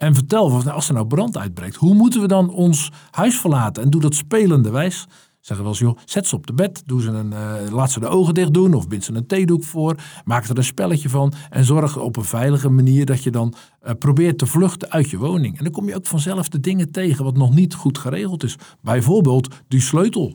En 0.00 0.14
vertel, 0.14 0.70
als 0.70 0.88
er 0.88 0.94
nou 0.94 1.06
brand 1.06 1.36
uitbreekt, 1.36 1.76
hoe 1.76 1.94
moeten 1.94 2.20
we 2.20 2.26
dan 2.26 2.50
ons 2.50 2.90
huis 3.10 3.40
verlaten? 3.40 3.82
En 3.82 3.90
doe 3.90 4.00
dat 4.00 4.14
spelende 4.14 4.70
wijs. 4.70 5.06
Zeggen 5.40 5.64
wel 5.64 5.74
eens, 5.74 5.82
joh, 5.82 5.98
zet 6.04 6.26
ze 6.26 6.36
op 6.36 6.46
de 6.46 6.52
bed, 6.52 6.82
doe 6.86 7.02
ze 7.02 7.08
een, 7.08 7.32
uh, 7.32 7.72
laat 7.72 7.90
ze 7.90 8.00
de 8.00 8.08
ogen 8.08 8.34
dicht 8.34 8.54
doen 8.54 8.74
of 8.74 8.88
bind 8.88 9.04
ze 9.04 9.14
een 9.14 9.26
theedoek 9.26 9.64
voor. 9.64 9.96
Maak 10.24 10.44
er 10.44 10.56
een 10.56 10.64
spelletje 10.64 11.08
van 11.08 11.32
en 11.50 11.64
zorg 11.64 11.98
op 11.98 12.16
een 12.16 12.24
veilige 12.24 12.68
manier 12.68 13.06
dat 13.06 13.22
je 13.22 13.30
dan 13.30 13.54
uh, 13.82 13.90
probeert 13.98 14.38
te 14.38 14.46
vluchten 14.46 14.90
uit 14.90 15.10
je 15.10 15.18
woning. 15.18 15.58
En 15.58 15.64
dan 15.64 15.72
kom 15.72 15.88
je 15.88 15.96
ook 15.96 16.06
vanzelf 16.06 16.48
de 16.48 16.60
dingen 16.60 16.90
tegen 16.90 17.24
wat 17.24 17.36
nog 17.36 17.54
niet 17.54 17.74
goed 17.74 17.98
geregeld 17.98 18.44
is. 18.44 18.56
Bijvoorbeeld 18.80 19.54
die 19.68 19.80
sleutel. 19.80 20.34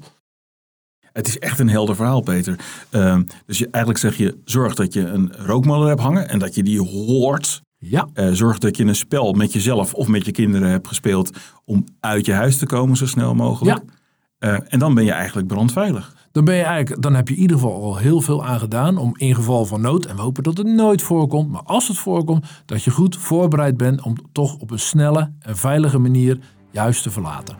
Het 1.12 1.28
is 1.28 1.40
echt 1.40 1.60
een 1.60 1.70
helder 1.70 1.96
verhaal, 1.96 2.22
Peter. 2.22 2.60
Uh, 2.92 3.20
dus 3.46 3.58
je, 3.58 3.68
eigenlijk 3.70 4.04
zeg 4.04 4.18
je, 4.18 4.38
zorg 4.44 4.76
dat 4.76 4.94
je 4.94 5.08
een 5.08 5.34
rookmelder 5.38 5.88
hebt 5.88 6.02
hangen 6.02 6.30
en 6.30 6.40
dat 6.40 6.56
je 6.56 6.64
die 6.64 6.82
hoort. 6.82 7.64
Ja. 7.90 8.08
Uh, 8.14 8.30
zorg 8.32 8.58
dat 8.58 8.78
je 8.78 8.86
een 8.86 8.96
spel 8.96 9.34
met 9.34 9.54
jezelf 9.54 9.94
of 9.94 10.08
met 10.08 10.26
je 10.26 10.32
kinderen 10.32 10.70
hebt 10.70 10.88
gespeeld 10.88 11.38
om 11.66 11.84
uit 12.00 12.26
je 12.26 12.34
huis 12.34 12.58
te 12.58 12.66
komen 12.66 12.98
zo 12.98 13.06
snel 13.06 13.36
mogelijk. 13.36 13.82
Ja. 14.40 14.54
Uh, 14.54 14.60
en 14.68 14.80
dan 14.80 14.94
ben 14.94 15.06
je 15.06 15.12
eigenlijk 15.12 15.48
brandveilig. 15.48 16.16
Dan, 16.32 16.46
ben 16.46 16.56
je 16.56 16.64
eigenlijk, 16.64 17.02
dan 17.02 17.16
heb 17.16 17.28
je 17.28 17.36
in 17.36 17.42
ieder 17.42 17.58
geval 17.58 17.84
al 17.84 17.98
heel 17.98 18.22
veel 18.22 18.46
aan 18.46 18.60
gedaan 18.60 18.98
om 18.98 19.14
in 19.18 19.36
geval 19.36 19.66
van 19.66 19.82
nood, 19.82 20.06
en 20.06 20.16
we 20.16 20.22
hopen 20.22 20.44
dat 20.44 20.58
het 20.58 20.68
nooit 20.68 21.02
voorkomt, 21.02 21.52
maar 21.52 21.64
als 21.64 21.88
het 21.88 21.98
voorkomt, 21.98 22.46
dat 22.66 22.84
je 22.84 22.92
goed 22.92 23.18
voorbereid 23.18 23.78
bent 23.78 24.02
om 24.02 24.16
toch 24.32 24.58
op 24.58 24.72
een 24.72 24.80
snelle 24.80 25.32
en 25.40 25.58
veilige 25.58 25.98
manier 25.98 26.40
juist 26.72 27.04
te 27.04 27.12
verlaten. 27.12 27.56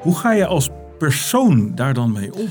Hoe 0.00 0.16
ga 0.16 0.32
je 0.32 0.46
als 0.46 0.70
persoon 0.98 1.74
daar 1.74 1.94
dan 1.94 2.12
mee 2.12 2.34
om? 2.34 2.46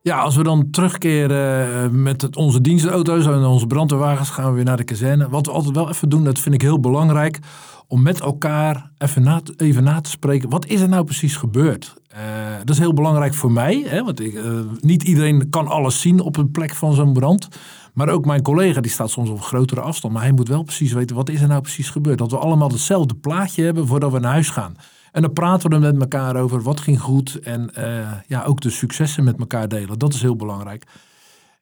Ja, 0.00 0.18
als 0.18 0.36
we 0.36 0.42
dan 0.42 0.70
terugkeren 0.70 2.02
met 2.02 2.22
het, 2.22 2.36
onze 2.36 2.60
dienstauto's 2.60 3.26
en 3.26 3.44
onze 3.44 3.66
brandweerwagens, 3.66 4.30
gaan 4.30 4.48
we 4.48 4.54
weer 4.54 4.64
naar 4.64 4.76
de 4.76 4.84
kazerne. 4.84 5.28
Wat 5.28 5.46
we 5.46 5.52
altijd 5.52 5.74
wel 5.74 5.88
even 5.88 6.08
doen, 6.08 6.24
dat 6.24 6.38
vind 6.38 6.54
ik 6.54 6.62
heel 6.62 6.80
belangrijk, 6.80 7.38
om 7.86 8.02
met 8.02 8.20
elkaar 8.20 8.90
even 8.98 9.22
na, 9.22 9.40
even 9.56 9.84
na 9.84 10.00
te 10.00 10.10
spreken. 10.10 10.48
Wat 10.48 10.66
is 10.66 10.80
er 10.80 10.88
nou 10.88 11.04
precies 11.04 11.36
gebeurd? 11.36 11.94
Uh, 12.12 12.18
dat 12.58 12.70
is 12.70 12.78
heel 12.78 12.94
belangrijk 12.94 13.34
voor 13.34 13.52
mij, 13.52 13.84
hè, 13.86 14.04
want 14.04 14.20
ik, 14.20 14.34
uh, 14.34 14.60
niet 14.80 15.02
iedereen 15.02 15.50
kan 15.50 15.66
alles 15.66 16.00
zien 16.00 16.20
op 16.20 16.36
een 16.36 16.50
plek 16.50 16.74
van 16.74 16.94
zo'n 16.94 17.12
brand. 17.12 17.48
Maar 17.94 18.08
ook 18.08 18.24
mijn 18.24 18.42
collega, 18.42 18.80
die 18.80 18.90
staat 18.90 19.10
soms 19.10 19.30
op 19.30 19.42
grotere 19.42 19.80
afstand, 19.80 20.12
maar 20.12 20.22
hij 20.22 20.32
moet 20.32 20.48
wel 20.48 20.62
precies 20.62 20.92
weten, 20.92 21.16
wat 21.16 21.28
is 21.28 21.40
er 21.40 21.48
nou 21.48 21.60
precies 21.60 21.90
gebeurd? 21.90 22.18
Dat 22.18 22.30
we 22.30 22.38
allemaal 22.38 22.70
hetzelfde 22.70 23.14
plaatje 23.14 23.64
hebben 23.64 23.86
voordat 23.86 24.12
we 24.12 24.18
naar 24.18 24.32
huis 24.32 24.50
gaan. 24.50 24.76
En 25.12 25.22
dan 25.22 25.32
praten 25.32 25.70
we 25.70 25.78
met 25.78 26.00
elkaar 26.00 26.36
over 26.36 26.62
wat 26.62 26.80
ging 26.80 27.00
goed 27.00 27.40
en 27.40 27.70
uh, 27.78 28.12
ja, 28.26 28.42
ook 28.44 28.60
de 28.60 28.70
successen 28.70 29.24
met 29.24 29.38
elkaar 29.38 29.68
delen. 29.68 29.98
Dat 29.98 30.14
is 30.14 30.22
heel 30.22 30.36
belangrijk. 30.36 30.86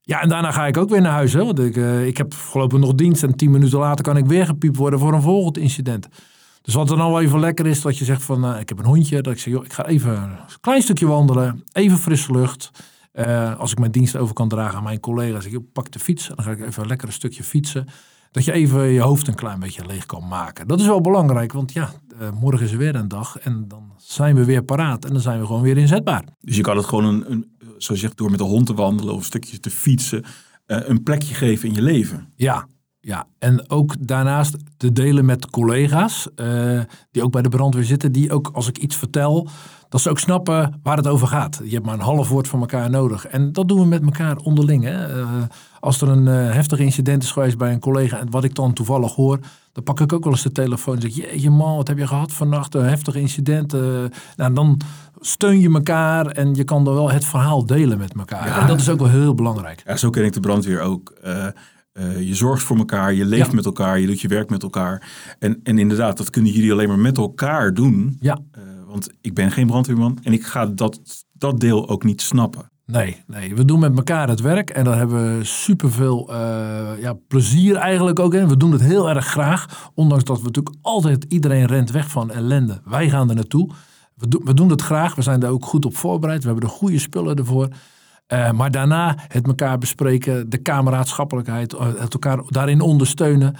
Ja, 0.02 0.20
en 0.20 0.28
daarna 0.28 0.52
ga 0.52 0.66
ik 0.66 0.76
ook 0.76 0.90
weer 0.90 1.00
naar 1.00 1.12
huis. 1.12 1.32
Hè, 1.32 1.44
want 1.44 1.58
ik, 1.58 1.76
uh, 1.76 2.06
ik 2.06 2.16
heb 2.16 2.34
voorlopig 2.34 2.78
nog 2.78 2.94
dienst 2.94 3.22
en 3.22 3.36
tien 3.36 3.50
minuten 3.50 3.78
later 3.78 4.04
kan 4.04 4.16
ik 4.16 4.26
weer 4.26 4.46
gepiept 4.46 4.76
worden 4.76 4.98
voor 4.98 5.12
een 5.12 5.22
volgend 5.22 5.58
incident. 5.58 6.08
Dus 6.62 6.74
wat 6.74 6.88
dan 6.88 7.00
al 7.00 7.10
wel 7.10 7.20
even 7.20 7.40
lekker 7.40 7.66
is, 7.66 7.82
dat 7.82 7.98
je 7.98 8.04
zegt 8.04 8.22
van, 8.22 8.44
uh, 8.44 8.60
ik 8.60 8.68
heb 8.68 8.78
een 8.78 8.84
hondje. 8.84 9.22
Dat 9.22 9.32
ik 9.32 9.38
zeg, 9.38 9.52
joh, 9.52 9.64
ik 9.64 9.72
ga 9.72 9.86
even 9.86 10.22
een 10.22 10.38
klein 10.60 10.82
stukje 10.82 11.06
wandelen, 11.06 11.64
even 11.72 11.98
frisse 11.98 12.32
lucht. 12.32 12.70
als 13.58 13.72
ik 13.72 13.78
mijn 13.78 13.92
dienst 13.92 14.16
over 14.16 14.34
kan 14.34 14.48
dragen 14.48 14.76
aan 14.76 14.84
mijn 14.84 15.00
collega's, 15.00 15.44
ik, 15.44 15.72
pak 15.72 15.90
de 15.90 15.98
fiets. 15.98 16.28
Dan 16.28 16.44
ga 16.44 16.50
ik 16.50 16.60
even 16.60 16.86
lekker 16.86 17.06
een 17.06 17.14
stukje 17.14 17.44
fietsen. 17.44 17.86
Dat 18.30 18.44
je 18.44 18.52
even 18.52 18.82
je 18.82 19.00
hoofd 19.00 19.28
een 19.28 19.34
klein 19.34 19.60
beetje 19.60 19.86
leeg 19.86 20.06
kan 20.06 20.28
maken. 20.28 20.68
Dat 20.68 20.80
is 20.80 20.86
wel 20.86 21.00
belangrijk, 21.00 21.52
want 21.52 21.72
ja, 21.72 21.90
uh, 22.20 22.30
morgen 22.40 22.66
is 22.66 22.72
er 22.72 22.78
weer 22.78 22.94
een 22.94 23.08
dag 23.08 23.38
en 23.38 23.64
dan 23.68 23.92
zijn 23.96 24.34
we 24.34 24.44
weer 24.44 24.62
paraat 24.62 25.04
en 25.04 25.12
dan 25.12 25.20
zijn 25.20 25.40
we 25.40 25.46
gewoon 25.46 25.62
weer 25.62 25.76
inzetbaar. 25.76 26.24
Dus 26.40 26.56
je 26.56 26.62
kan 26.62 26.76
het 26.76 26.86
gewoon, 26.86 27.04
een, 27.04 27.30
een, 27.30 27.56
zoals 27.58 28.00
je 28.00 28.06
zegt, 28.06 28.16
door 28.16 28.30
met 28.30 28.38
de 28.38 28.44
hond 28.44 28.66
te 28.66 28.74
wandelen 28.74 29.12
of 29.12 29.18
een 29.18 29.24
stukje 29.24 29.60
te 29.60 29.70
fietsen, 29.70 30.24
uh, 30.66 30.78
een 30.88 31.02
plekje 31.02 31.34
geven 31.34 31.68
in 31.68 31.74
je 31.74 31.82
leven. 31.82 32.28
Ja, 32.36 32.66
ja. 33.00 33.26
En 33.38 33.70
ook 33.70 34.06
daarnaast 34.06 34.56
te 34.76 34.92
delen 34.92 35.24
met 35.24 35.50
collega's 35.50 36.28
uh, 36.36 36.80
die 37.10 37.22
ook 37.22 37.32
bij 37.32 37.42
de 37.42 37.48
brandweer 37.48 37.84
zitten, 37.84 38.12
die 38.12 38.32
ook 38.32 38.50
als 38.52 38.68
ik 38.68 38.78
iets 38.78 38.96
vertel, 38.96 39.48
dat 39.88 40.00
ze 40.00 40.10
ook 40.10 40.18
snappen 40.18 40.80
waar 40.82 40.96
het 40.96 41.06
over 41.06 41.26
gaat. 41.26 41.60
Je 41.64 41.74
hebt 41.74 41.86
maar 41.86 41.94
een 41.94 42.00
half 42.00 42.28
woord 42.28 42.48
van 42.48 42.60
elkaar 42.60 42.90
nodig. 42.90 43.26
En 43.26 43.52
dat 43.52 43.68
doen 43.68 43.80
we 43.80 43.86
met 43.86 44.02
elkaar 44.02 44.36
onderling. 44.36 44.84
Hè? 44.84 45.18
Uh, 45.18 45.42
als 45.80 46.00
er 46.00 46.08
een 46.08 46.26
uh, 46.26 46.52
heftig 46.52 46.78
incident 46.78 47.22
is 47.22 47.32
geweest 47.32 47.58
bij 47.58 47.72
een 47.72 47.80
collega 47.80 48.18
en 48.18 48.30
wat 48.30 48.44
ik 48.44 48.54
dan 48.54 48.72
toevallig 48.72 49.14
hoor, 49.14 49.38
dan 49.72 49.82
pak 49.84 50.00
ik 50.00 50.12
ook 50.12 50.24
wel 50.24 50.32
eens 50.32 50.42
de 50.42 50.52
telefoon 50.52 50.94
en 50.94 51.12
zeg 51.12 51.40
je 51.40 51.50
man, 51.50 51.76
wat 51.76 51.88
heb 51.88 51.98
je 51.98 52.06
gehad 52.06 52.32
vannacht, 52.32 52.74
een 52.74 52.84
heftig 52.84 53.14
incident. 53.14 53.74
Uh, 53.74 54.04
nou, 54.36 54.54
dan 54.54 54.80
steun 55.20 55.60
je 55.60 55.72
elkaar 55.72 56.26
en 56.26 56.54
je 56.54 56.64
kan 56.64 56.84
dan 56.84 56.94
wel 56.94 57.10
het 57.10 57.24
verhaal 57.24 57.66
delen 57.66 57.98
met 57.98 58.14
elkaar. 58.14 58.46
Ja. 58.46 58.60
En 58.60 58.66
dat 58.66 58.80
is 58.80 58.88
ook 58.88 58.98
wel 58.98 59.08
heel 59.08 59.34
belangrijk. 59.34 59.82
Ja, 59.86 59.96
zo 59.96 60.10
ken 60.10 60.24
ik 60.24 60.32
de 60.32 60.40
brandweer 60.40 60.80
ook. 60.80 61.14
Uh, 61.24 61.46
uh, 61.92 62.28
je 62.28 62.34
zorgt 62.34 62.62
voor 62.62 62.76
elkaar, 62.76 63.14
je 63.14 63.24
leeft 63.24 63.50
ja. 63.50 63.54
met 63.54 63.64
elkaar, 63.64 64.00
je 64.00 64.06
doet 64.06 64.20
je 64.20 64.28
werk 64.28 64.50
met 64.50 64.62
elkaar. 64.62 65.10
En, 65.38 65.60
en 65.62 65.78
inderdaad, 65.78 66.16
dat 66.16 66.30
kunnen 66.30 66.52
jullie 66.52 66.72
alleen 66.72 66.88
maar 66.88 66.98
met 66.98 67.16
elkaar 67.16 67.74
doen. 67.74 68.16
Ja. 68.20 68.38
want 68.86 69.10
ik 69.20 69.34
ben 69.34 69.50
geen 69.50 69.66
brandweerman 69.66 70.18
en 70.22 70.32
ik 70.32 70.44
ga 70.44 70.66
dat, 70.66 71.00
dat 71.32 71.60
deel 71.60 71.88
ook 71.88 72.04
niet 72.04 72.20
snappen. 72.20 72.70
Nee, 72.90 73.22
nee, 73.26 73.54
we 73.54 73.64
doen 73.64 73.80
met 73.80 73.96
elkaar 73.96 74.28
het 74.28 74.40
werk 74.40 74.70
en 74.70 74.84
daar 74.84 74.96
hebben 74.96 75.38
we 75.38 75.44
superveel 75.44 76.28
uh, 76.30 76.36
ja, 77.00 77.12
plezier 77.28 77.76
eigenlijk 77.76 78.18
ook 78.18 78.34
in. 78.34 78.48
We 78.48 78.56
doen 78.56 78.72
het 78.72 78.80
heel 78.80 79.08
erg 79.08 79.26
graag, 79.26 79.90
ondanks 79.94 80.24
dat 80.24 80.38
we 80.38 80.44
natuurlijk 80.44 80.76
altijd 80.82 81.24
iedereen 81.24 81.66
rent 81.66 81.90
weg 81.90 82.10
van 82.10 82.30
ellende. 82.30 82.80
Wij 82.84 83.10
gaan 83.10 83.28
er 83.28 83.34
naartoe. 83.34 83.70
We, 84.14 84.28
do 84.28 84.40
we 84.44 84.54
doen 84.54 84.70
het 84.70 84.82
graag, 84.82 85.14
we 85.14 85.22
zijn 85.22 85.40
daar 85.40 85.50
ook 85.50 85.64
goed 85.64 85.84
op 85.84 85.96
voorbereid. 85.96 86.40
We 86.42 86.48
hebben 86.48 86.68
de 86.68 86.74
goede 86.74 86.98
spullen 86.98 87.36
ervoor. 87.36 87.68
Uh, 88.28 88.50
maar 88.50 88.70
daarna 88.70 89.16
het 89.28 89.46
elkaar 89.46 89.78
bespreken, 89.78 90.50
de 90.50 90.58
kameraadschappelijkheid, 90.58 91.74
het 91.78 92.12
elkaar 92.12 92.42
daarin 92.46 92.80
ondersteunen. 92.80 93.56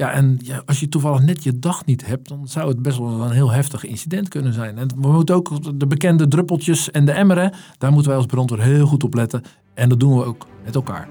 Ja, 0.00 0.12
en 0.12 0.38
ja, 0.42 0.62
als 0.66 0.80
je 0.80 0.88
toevallig 0.88 1.22
net 1.22 1.42
je 1.42 1.58
dag 1.58 1.84
niet 1.84 2.06
hebt, 2.06 2.28
dan 2.28 2.48
zou 2.48 2.68
het 2.68 2.82
best 2.82 2.98
wel 2.98 3.20
een 3.20 3.30
heel 3.30 3.50
heftig 3.50 3.84
incident 3.84 4.28
kunnen 4.28 4.52
zijn. 4.52 4.78
En 4.78 4.88
we 5.00 5.12
moeten 5.12 5.34
ook 5.34 5.78
de 5.78 5.86
bekende 5.86 6.28
druppeltjes 6.28 6.90
en 6.90 7.04
de 7.04 7.12
emmeren, 7.12 7.52
daar 7.78 7.90
moeten 7.92 8.08
wij 8.08 8.18
als 8.18 8.26
brandweer 8.26 8.62
heel 8.62 8.86
goed 8.86 9.04
op 9.04 9.14
letten. 9.14 9.42
En 9.74 9.88
dat 9.88 10.00
doen 10.00 10.16
we 10.16 10.24
ook 10.24 10.46
met 10.64 10.74
elkaar. 10.74 11.08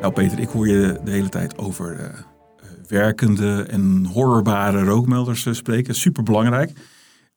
Nou 0.00 0.12
Peter, 0.12 0.38
ik 0.38 0.48
hoor 0.48 0.68
je 0.68 1.00
de 1.04 1.10
hele 1.10 1.28
tijd 1.28 1.58
over 1.58 2.00
uh, 2.00 2.06
werkende 2.88 3.62
en 3.62 4.06
hoorbare 4.12 4.84
rookmelders 4.84 5.44
uh, 5.44 5.54
spreken. 5.54 5.94
Super 5.94 6.22
belangrijk. 6.22 6.72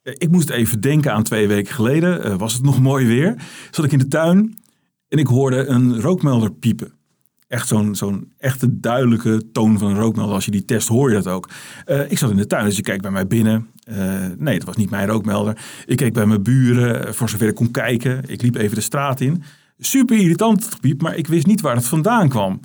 Ik 0.04 0.32
moest 0.32 0.50
even 0.50 0.82
denken 0.82 1.14
aan 1.14 1.24
twee 1.24 1.48
weken 1.48 1.74
geleden. 1.74 2.28
Uh, 2.28 2.36
was 2.36 2.54
het 2.54 2.64
nog 2.64 2.82
mooi 2.82 3.08
weer? 3.08 3.36
Zat 3.72 3.86
ik 3.86 3.92
in 3.92 4.00
de 4.00 4.08
tuin 4.08 4.58
en 5.08 5.18
ik 5.18 5.28
hoorde 5.28 5.66
een 5.66 6.02
rookmelder 6.02 6.52
piepen. 6.52 6.92
Echt 7.48 7.68
zo'n 7.68 7.96
zo'n 7.96 8.34
echte 8.38 8.80
duidelijke 8.80 9.52
toon 9.52 9.78
van 9.78 9.90
een 9.90 10.00
rookmelder. 10.00 10.36
Als 10.36 10.46
je 10.46 10.52
die 10.52 10.66
test 10.66 10.88
hoor 10.88 11.10
je 11.10 11.16
dat 11.16 11.28
ook. 11.28 11.50
Uh, 11.86 12.12
ik 12.12 12.18
zat 12.18 12.30
in 12.30 12.38
de 12.38 12.48
tuin, 12.48 12.66
dus 12.66 12.78
ik 12.78 12.84
keek 12.84 13.02
bij 13.02 13.12
mij 13.12 13.28
binnen. 13.28 13.68
Nee, 14.38 14.58
dat 14.58 14.68
was 14.68 14.76
niet 14.76 14.90
mijn 14.90 15.08
rookmelder. 15.08 15.58
Ik 15.86 15.98
keek 15.98 16.14
bij 16.14 16.26
mijn 16.26 16.44
buren, 16.44 17.16
voor 17.16 17.30
zover 17.30 17.48
ik 17.48 17.56
kon 17.56 17.72
kijken. 17.72 18.24
Ik 18.28 18.42
liep 18.42 18.56
even 18.56 18.76
de 18.76 18.82
straat 18.82 19.20
in. 19.20 19.44
Super 19.78 20.18
irritant 20.18 20.64
het 20.64 20.74
gepiep, 20.74 21.02
maar 21.02 21.16
ik 21.16 21.28
wist 21.28 21.46
niet 21.46 21.62
waar 21.62 21.76
het 21.76 21.88
vandaan 21.88 22.30
kwam. 22.30 22.60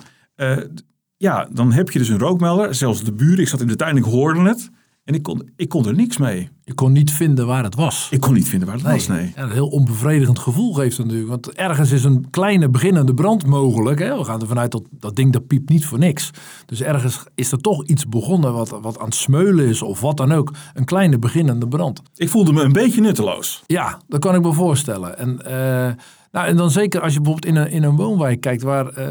ja, 1.17 1.49
dan 1.51 1.71
heb 1.71 1.89
je 1.91 1.99
dus 1.99 2.09
een 2.09 2.19
rookmelder. 2.19 2.75
Zelfs 2.75 3.03
de 3.03 3.13
buren, 3.13 3.39
ik 3.39 3.47
zat 3.47 3.61
in 3.61 3.67
de 3.67 3.75
tuin, 3.75 3.97
ik 3.97 4.03
hoorde 4.03 4.41
het. 4.41 4.69
En 5.03 5.15
ik 5.15 5.23
kon, 5.23 5.49
ik 5.55 5.69
kon 5.69 5.87
er 5.87 5.95
niks 5.95 6.17
mee. 6.17 6.49
Je 6.63 6.73
kon 6.73 6.91
niet 6.91 7.11
vinden 7.11 7.47
waar 7.47 7.63
het 7.63 7.75
was. 7.75 8.07
Ik 8.11 8.19
kon 8.19 8.33
niet 8.33 8.47
vinden 8.47 8.67
waar 8.67 8.77
het 8.77 8.85
nee. 8.85 8.95
was, 8.95 9.07
nee. 9.07 9.31
Ja, 9.35 9.43
een 9.43 9.51
heel 9.51 9.67
onbevredigend 9.67 10.39
gevoel 10.39 10.73
geeft 10.73 10.97
het 10.97 11.05
natuurlijk. 11.05 11.29
Want 11.29 11.51
ergens 11.51 11.91
is 11.91 12.03
een 12.03 12.29
kleine 12.29 12.69
beginnende 12.69 13.13
brand 13.13 13.45
mogelijk. 13.45 13.99
Hè? 13.99 14.17
We 14.17 14.23
gaan 14.23 14.41
ervan 14.41 14.59
uit 14.59 14.71
dat 14.71 14.83
dat 14.91 15.15
ding 15.15 15.33
dat 15.33 15.47
piept 15.47 15.69
niet 15.69 15.85
voor 15.85 15.99
niks. 15.99 16.29
Dus 16.65 16.81
ergens 16.81 17.23
is 17.35 17.51
er 17.51 17.61
toch 17.61 17.85
iets 17.85 18.07
begonnen 18.07 18.53
wat, 18.53 18.69
wat 18.81 18.99
aan 18.99 19.05
het 19.05 19.15
smeulen 19.15 19.65
is 19.65 19.81
of 19.81 20.01
wat 20.01 20.17
dan 20.17 20.31
ook. 20.31 20.53
Een 20.73 20.85
kleine 20.85 21.19
beginnende 21.19 21.67
brand. 21.67 22.01
Ik 22.15 22.29
voelde 22.29 22.53
me 22.53 22.61
een 22.61 22.73
beetje 22.73 23.01
nutteloos. 23.01 23.63
Ja, 23.65 24.01
dat 24.07 24.19
kan 24.19 24.35
ik 24.35 24.41
me 24.41 24.53
voorstellen. 24.53 25.17
En... 25.17 25.41
Uh, 25.47 25.91
nou, 26.31 26.47
en 26.47 26.55
dan 26.55 26.71
zeker 26.71 27.01
als 27.01 27.13
je 27.13 27.21
bijvoorbeeld 27.21 27.55
in 27.55 27.61
een, 27.61 27.71
in 27.71 27.83
een 27.83 27.95
woonwijk 27.95 28.41
kijkt, 28.41 28.61
waar 28.61 29.01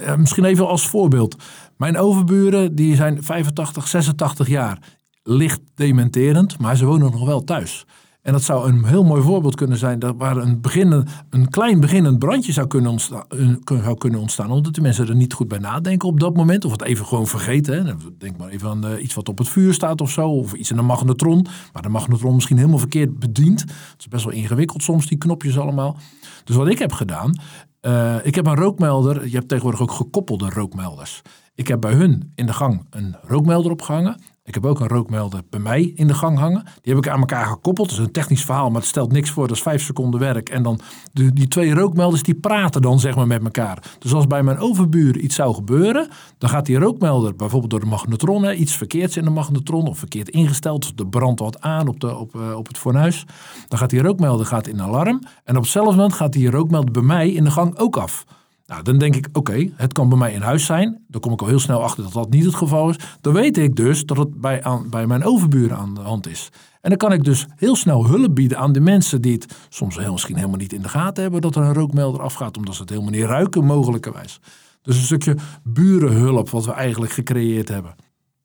ja, 0.00 0.16
misschien 0.16 0.44
even 0.44 0.68
als 0.68 0.88
voorbeeld. 0.88 1.36
Mijn 1.76 1.98
overburen 1.98 2.74
die 2.74 2.96
zijn 2.96 3.22
85, 3.22 3.88
86 3.88 4.48
jaar 4.48 4.78
licht 5.26 5.60
dementerend, 5.74 6.58
maar 6.58 6.76
ze 6.76 6.84
wonen 6.84 7.10
nog 7.10 7.26
wel 7.26 7.44
thuis. 7.44 7.86
En 8.26 8.32
dat 8.32 8.42
zou 8.42 8.68
een 8.68 8.84
heel 8.84 9.04
mooi 9.04 9.22
voorbeeld 9.22 9.54
kunnen 9.54 9.78
zijn 9.78 9.98
dat 9.98 10.14
waar 10.18 10.36
een, 10.36 10.60
beginnen, 10.60 11.06
een 11.30 11.48
klein 11.48 11.80
beginnend 11.80 12.18
brandje 12.18 12.52
zou 12.52 12.66
kunnen, 12.66 12.90
ontstaan, 12.90 13.24
zou 13.64 13.96
kunnen 13.98 14.20
ontstaan. 14.20 14.50
Omdat 14.50 14.74
de 14.74 14.80
mensen 14.80 15.08
er 15.08 15.14
niet 15.14 15.32
goed 15.32 15.48
bij 15.48 15.58
nadenken 15.58 16.08
op 16.08 16.20
dat 16.20 16.36
moment. 16.36 16.64
Of 16.64 16.70
het 16.70 16.82
even 16.82 17.06
gewoon 17.06 17.26
vergeten. 17.26 17.86
Hè. 17.86 17.92
Denk 18.18 18.36
maar 18.36 18.48
even 18.48 18.68
aan 18.68 18.86
uh, 18.86 19.02
iets 19.02 19.14
wat 19.14 19.28
op 19.28 19.38
het 19.38 19.48
vuur 19.48 19.74
staat 19.74 20.00
of 20.00 20.10
zo. 20.10 20.28
Of 20.28 20.52
iets 20.52 20.70
in 20.70 20.78
een 20.78 20.84
magnetron. 20.84 21.46
Maar 21.72 21.82
de 21.82 21.88
magnetron 21.88 22.34
misschien 22.34 22.56
helemaal 22.56 22.78
verkeerd 22.78 23.18
bediend. 23.18 23.60
Het 23.60 23.98
is 23.98 24.08
best 24.08 24.24
wel 24.24 24.34
ingewikkeld 24.34 24.82
soms, 24.82 25.06
die 25.06 25.18
knopjes 25.18 25.58
allemaal. 25.58 25.96
Dus 26.44 26.56
wat 26.56 26.68
ik 26.68 26.78
heb 26.78 26.92
gedaan. 26.92 27.38
Uh, 27.82 28.14
ik 28.22 28.34
heb 28.34 28.46
een 28.46 28.56
rookmelder. 28.56 29.28
Je 29.28 29.36
hebt 29.36 29.48
tegenwoordig 29.48 29.80
ook 29.80 29.92
gekoppelde 29.92 30.50
rookmelders. 30.50 31.22
Ik 31.54 31.68
heb 31.68 31.80
bij 31.80 31.92
hun 31.92 32.32
in 32.34 32.46
de 32.46 32.52
gang 32.52 32.86
een 32.90 33.16
rookmelder 33.22 33.70
opgehangen. 33.70 34.16
Ik 34.46 34.54
heb 34.54 34.66
ook 34.66 34.80
een 34.80 34.88
rookmelder 34.88 35.42
bij 35.50 35.60
mij 35.60 35.92
in 35.94 36.06
de 36.06 36.14
gang 36.14 36.38
hangen. 36.38 36.64
Die 36.82 36.94
heb 36.94 37.04
ik 37.04 37.10
aan 37.10 37.20
elkaar 37.20 37.46
gekoppeld. 37.46 37.88
Dat 37.88 37.98
is 37.98 38.04
een 38.04 38.12
technisch 38.12 38.44
verhaal, 38.44 38.70
maar 38.70 38.80
het 38.80 38.88
stelt 38.88 39.12
niks 39.12 39.30
voor. 39.30 39.46
Dat 39.46 39.56
is 39.56 39.62
vijf 39.62 39.82
seconden 39.82 40.20
werk. 40.20 40.48
En 40.48 40.62
dan 40.62 40.80
de, 41.12 41.32
die 41.32 41.48
twee 41.48 41.74
rookmelders 41.74 42.22
die 42.22 42.34
praten 42.34 42.82
dan 42.82 43.00
zeg 43.00 43.16
maar 43.16 43.26
met 43.26 43.44
elkaar. 43.44 43.82
Dus 43.98 44.12
als 44.12 44.26
bij 44.26 44.42
mijn 44.42 44.58
overbuur 44.58 45.18
iets 45.18 45.34
zou 45.34 45.54
gebeuren, 45.54 46.08
dan 46.38 46.50
gaat 46.50 46.66
die 46.66 46.78
rookmelder 46.78 47.36
bijvoorbeeld 47.36 47.70
door 47.70 47.80
de 47.80 47.86
magnetron, 47.86 48.60
iets 48.60 48.76
verkeerds 48.76 49.16
in 49.16 49.24
de 49.24 49.30
magnetron 49.30 49.86
of 49.86 49.98
verkeerd 49.98 50.28
ingesteld. 50.28 50.98
De 50.98 51.06
brandt 51.06 51.40
wat 51.40 51.60
aan 51.60 51.88
op, 51.88 52.00
de, 52.00 52.16
op, 52.16 52.34
uh, 52.34 52.56
op 52.56 52.66
het 52.66 52.78
fornuis. 52.78 53.24
Dan 53.68 53.78
gaat 53.78 53.90
die 53.90 54.02
rookmelder 54.02 54.46
gaat 54.46 54.66
in 54.66 54.82
alarm. 54.82 55.22
En 55.44 55.56
op 55.56 55.62
hetzelfde 55.62 55.94
moment 55.94 56.12
gaat 56.12 56.32
die 56.32 56.50
rookmelder 56.50 56.90
bij 56.90 57.02
mij 57.02 57.30
in 57.30 57.44
de 57.44 57.50
gang 57.50 57.78
ook 57.78 57.96
af. 57.96 58.24
Nou, 58.66 58.82
dan 58.82 58.98
denk 58.98 59.16
ik, 59.16 59.28
oké, 59.32 59.70
het 59.74 59.92
kan 59.92 60.08
bij 60.08 60.18
mij 60.18 60.32
in 60.32 60.42
huis 60.42 60.64
zijn. 60.64 61.04
Dan 61.08 61.20
kom 61.20 61.32
ik 61.32 61.40
al 61.40 61.46
heel 61.46 61.58
snel 61.58 61.82
achter 61.82 62.02
dat 62.02 62.12
dat 62.12 62.30
niet 62.30 62.44
het 62.44 62.54
geval 62.54 62.90
is. 62.90 62.96
Dan 63.20 63.32
weet 63.32 63.58
ik 63.58 63.76
dus 63.76 64.04
dat 64.04 64.16
het 64.16 64.40
bij, 64.40 64.62
aan, 64.62 64.90
bij 64.90 65.06
mijn 65.06 65.24
overburen 65.24 65.76
aan 65.76 65.94
de 65.94 66.00
hand 66.00 66.28
is. 66.28 66.48
En 66.80 66.88
dan 66.88 66.98
kan 66.98 67.12
ik 67.12 67.24
dus 67.24 67.46
heel 67.56 67.76
snel 67.76 68.06
hulp 68.06 68.34
bieden 68.34 68.58
aan 68.58 68.72
de 68.72 68.80
mensen 68.80 69.22
die 69.22 69.32
het 69.32 69.56
soms 69.68 69.96
heel, 69.96 70.12
misschien 70.12 70.36
helemaal 70.36 70.58
niet 70.58 70.72
in 70.72 70.82
de 70.82 70.88
gaten 70.88 71.22
hebben 71.22 71.40
dat 71.40 71.56
er 71.56 71.62
een 71.62 71.74
rookmelder 71.74 72.20
afgaat, 72.20 72.56
omdat 72.56 72.74
ze 72.74 72.80
het 72.80 72.90
helemaal 72.90 73.10
niet 73.10 73.24
ruiken, 73.24 73.64
mogelijkerwijs. 73.64 74.40
Dus 74.82 74.96
een 74.96 75.02
stukje 75.02 75.36
burenhulp 75.62 76.50
wat 76.50 76.64
we 76.64 76.72
eigenlijk 76.72 77.12
gecreëerd 77.12 77.68
hebben. 77.68 77.94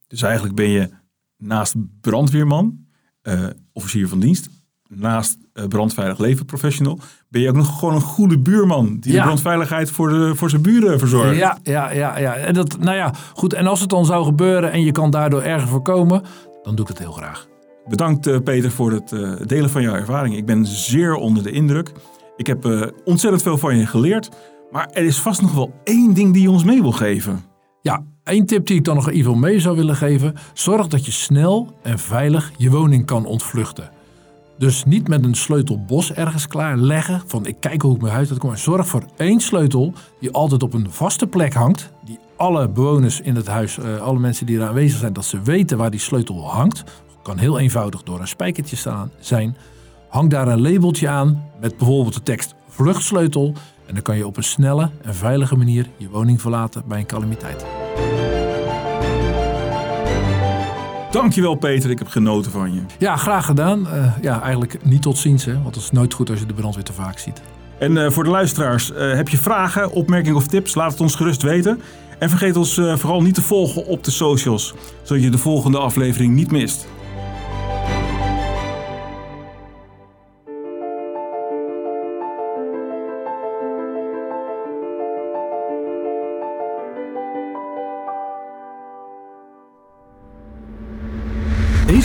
Dus 0.08 0.22
eigenlijk 0.22 0.56
ben 0.56 0.70
je 0.70 0.90
naast 1.38 1.76
brandweerman, 2.02 2.86
uh, 3.24 3.48
officier 3.74 4.08
van 4.08 4.20
dienst, 4.20 4.50
naast 4.96 5.38
uh, 5.54 5.66
brandveilig 5.66 6.18
leven 6.18 6.46
professional, 6.46 7.00
ben 7.30 7.42
je 7.42 7.50
ook 7.50 7.56
nog 7.56 7.80
gewoon 7.80 7.96
een 7.96 8.02
goede 8.02 8.40
buurman 8.40 8.98
die 9.00 9.12
de 9.12 9.22
brandveiligheid 9.22 9.92
voor, 9.92 10.10
de, 10.10 10.36
voor 10.36 10.50
zijn 10.50 10.62
buren 10.62 11.00
verzorgt. 11.00 11.38
Ja, 11.38 11.58
ja, 11.64 11.92
ja, 11.92 12.18
ja. 12.18 12.36
En 12.36 12.54
dat, 12.54 12.78
nou 12.80 12.98
ja, 12.98 13.14
goed. 13.34 13.54
En 13.54 13.68
als 13.68 13.80
het 13.80 13.90
dan 13.90 14.06
zou 14.06 14.26
gebeuren 14.26 14.72
en 14.72 14.84
je 14.84 14.92
kan 14.92 15.12
daardoor 15.12 15.42
erger 15.42 15.68
voorkomen, 15.68 16.24
dan 16.64 16.76
doe 16.76 16.86
ik 16.86 16.92
het 16.92 17.00
heel 17.00 17.12
graag. 17.12 17.48
Bedankt 17.88 18.28
uh, 18.28 18.38
Peter 18.44 18.72
voor 18.72 18.92
het 18.92 19.12
uh, 19.12 19.34
delen 19.46 19.70
van 19.70 19.82
jouw 19.82 19.96
ervaring. 19.96 20.36
Ik 20.36 20.46
ben 20.46 20.66
zeer 20.66 21.16
onder 21.16 21.44
de 21.44 21.52
indruk. 21.52 21.92
Ik 22.36 22.48
heb 22.48 22.92
ontzettend 23.06 23.42
veel 23.44 23.58
van 23.58 23.78
je 23.78 23.86
geleerd. 23.86 24.30
Maar 24.72 24.90
er 24.94 25.04
is 25.04 25.20
vast 25.20 25.42
nog 25.42 25.54
wel 25.54 25.74
één 25.84 26.14
ding 26.14 26.34
die 26.34 26.42
je 26.42 26.50
ons 26.50 26.64
mee 26.64 26.82
wil 26.82 26.92
geven. 26.92 27.44
Ja, 27.82 28.04
één 28.24 28.46
tip 28.46 28.68
die 28.68 28.78
ik 28.78 28.84
dan 28.84 28.96
nog 28.96 29.10
even 29.10 29.40
mee 29.40 29.60
zou 29.60 29.76
willen 29.76 29.96
geven. 29.96 30.36
Zorg 30.54 30.88
dat 30.88 31.06
je 31.06 31.12
snel 31.12 31.76
en 31.84 32.00
veilig 32.00 32.52
je 32.58 32.70
woning 32.70 33.06
kan 33.06 33.26
ontvluchten. 33.26 33.90
Dus 34.62 34.84
niet 34.84 35.08
met 35.08 35.24
een 35.24 35.36
sleutel 35.36 35.84
bos 35.86 36.14
ergens 36.14 36.48
klaar 36.48 36.78
leggen. 36.78 37.22
Van 37.26 37.46
ik 37.46 37.56
kijk 37.60 37.82
hoe 37.82 37.96
ik 37.96 38.02
mijn 38.02 38.14
huis 38.14 38.30
uitkom. 38.30 38.50
Maar 38.50 38.58
zorg 38.58 38.88
voor 38.88 39.04
één 39.18 39.40
sleutel 39.40 39.94
die 40.20 40.32
altijd 40.32 40.64
op 40.64 40.74
een 40.74 40.92
vaste 40.92 41.28
plek 41.28 41.54
hangt. 41.54 41.92
Die 42.06 42.20
alle 42.36 42.70
bewoners 42.70 43.22
in 43.22 43.36
het 43.36 43.48
huis, 43.48 43.78
uh, 43.78 44.02
alle 44.02 44.20
mensen 44.20 44.46
die 44.46 44.60
er 44.60 44.68
aanwezig 44.68 45.00
zijn, 45.00 45.14
dat 45.14 45.26
ze 45.26 45.42
weten 45.42 45.78
waar 45.78 45.92
die 45.92 46.00
sleutel 46.00 46.50
hangt. 46.50 46.84
Kan 47.24 47.38
heel 47.38 47.60
eenvoudig 47.60 48.04
door 48.04 48.20
een 48.20 48.28
spijkertje 48.28 48.76
staan 48.76 49.12
zijn. 49.20 49.58
Hang 50.10 50.30
daar 50.30 50.48
een 50.48 50.62
labeltje 50.62 51.10
aan 51.10 51.44
met 51.60 51.78
bijvoorbeeld 51.78 52.14
de 52.14 52.24
tekst 52.24 52.56
vluchtsleutel. 52.68 53.54
En 53.86 53.94
dan 53.94 54.04
kan 54.04 54.18
je 54.18 54.28
op 54.28 54.38
een 54.38 54.44
snelle 54.44 54.90
en 55.02 55.16
veilige 55.16 55.56
manier 55.56 55.90
je 55.98 56.10
woning 56.10 56.42
verlaten 56.42 56.84
bij 56.88 57.00
een 57.00 57.06
calamiteit. 57.06 57.81
Dankjewel 61.12 61.56
Peter, 61.56 61.90
ik 61.90 62.00
heb 62.00 62.08
genoten 62.08 62.52
van 62.52 62.74
je. 62.74 62.82
Ja, 62.98 63.16
graag 63.16 63.46
gedaan. 63.46 63.88
Uh, 63.94 64.14
ja, 64.22 64.42
eigenlijk 64.42 64.78
niet 64.84 65.02
tot 65.02 65.18
ziens, 65.18 65.46
hè, 65.46 65.54
want 65.54 65.76
het 65.76 65.84
is 65.84 65.92
nooit 65.92 66.14
goed 66.14 66.30
als 66.30 66.40
je 66.40 66.46
de 66.46 66.54
brandweer 66.54 66.84
te 66.84 66.94
vaak 66.94 67.18
ziet. 67.18 67.42
En 67.80 67.92
uh, 67.92 68.10
voor 68.10 68.24
de 68.24 68.30
luisteraars, 68.30 68.92
uh, 68.92 69.14
heb 69.14 69.30
je 69.30 69.38
vragen, 69.38 69.92
opmerkingen 69.92 70.38
of 70.38 70.48
tips? 70.48 70.76
Laat 70.76 70.92
het 70.92 71.02
ons 71.02 71.16
gerust 71.16 71.42
weten. 71.42 71.82
En 72.20 72.30
vergeet 72.30 72.56
ons 72.56 72.74
vooral 72.74 73.22
niet 73.22 73.34
te 73.34 73.42
volgen 73.42 73.86
op 73.86 74.04
de 74.04 74.12
socials, 74.12 74.74
zodat 75.04 75.24
je 75.24 75.30
de 75.30 75.38
volgende 75.38 75.78
aflevering 75.78 76.34
niet 76.34 76.52
mist. 76.52 76.88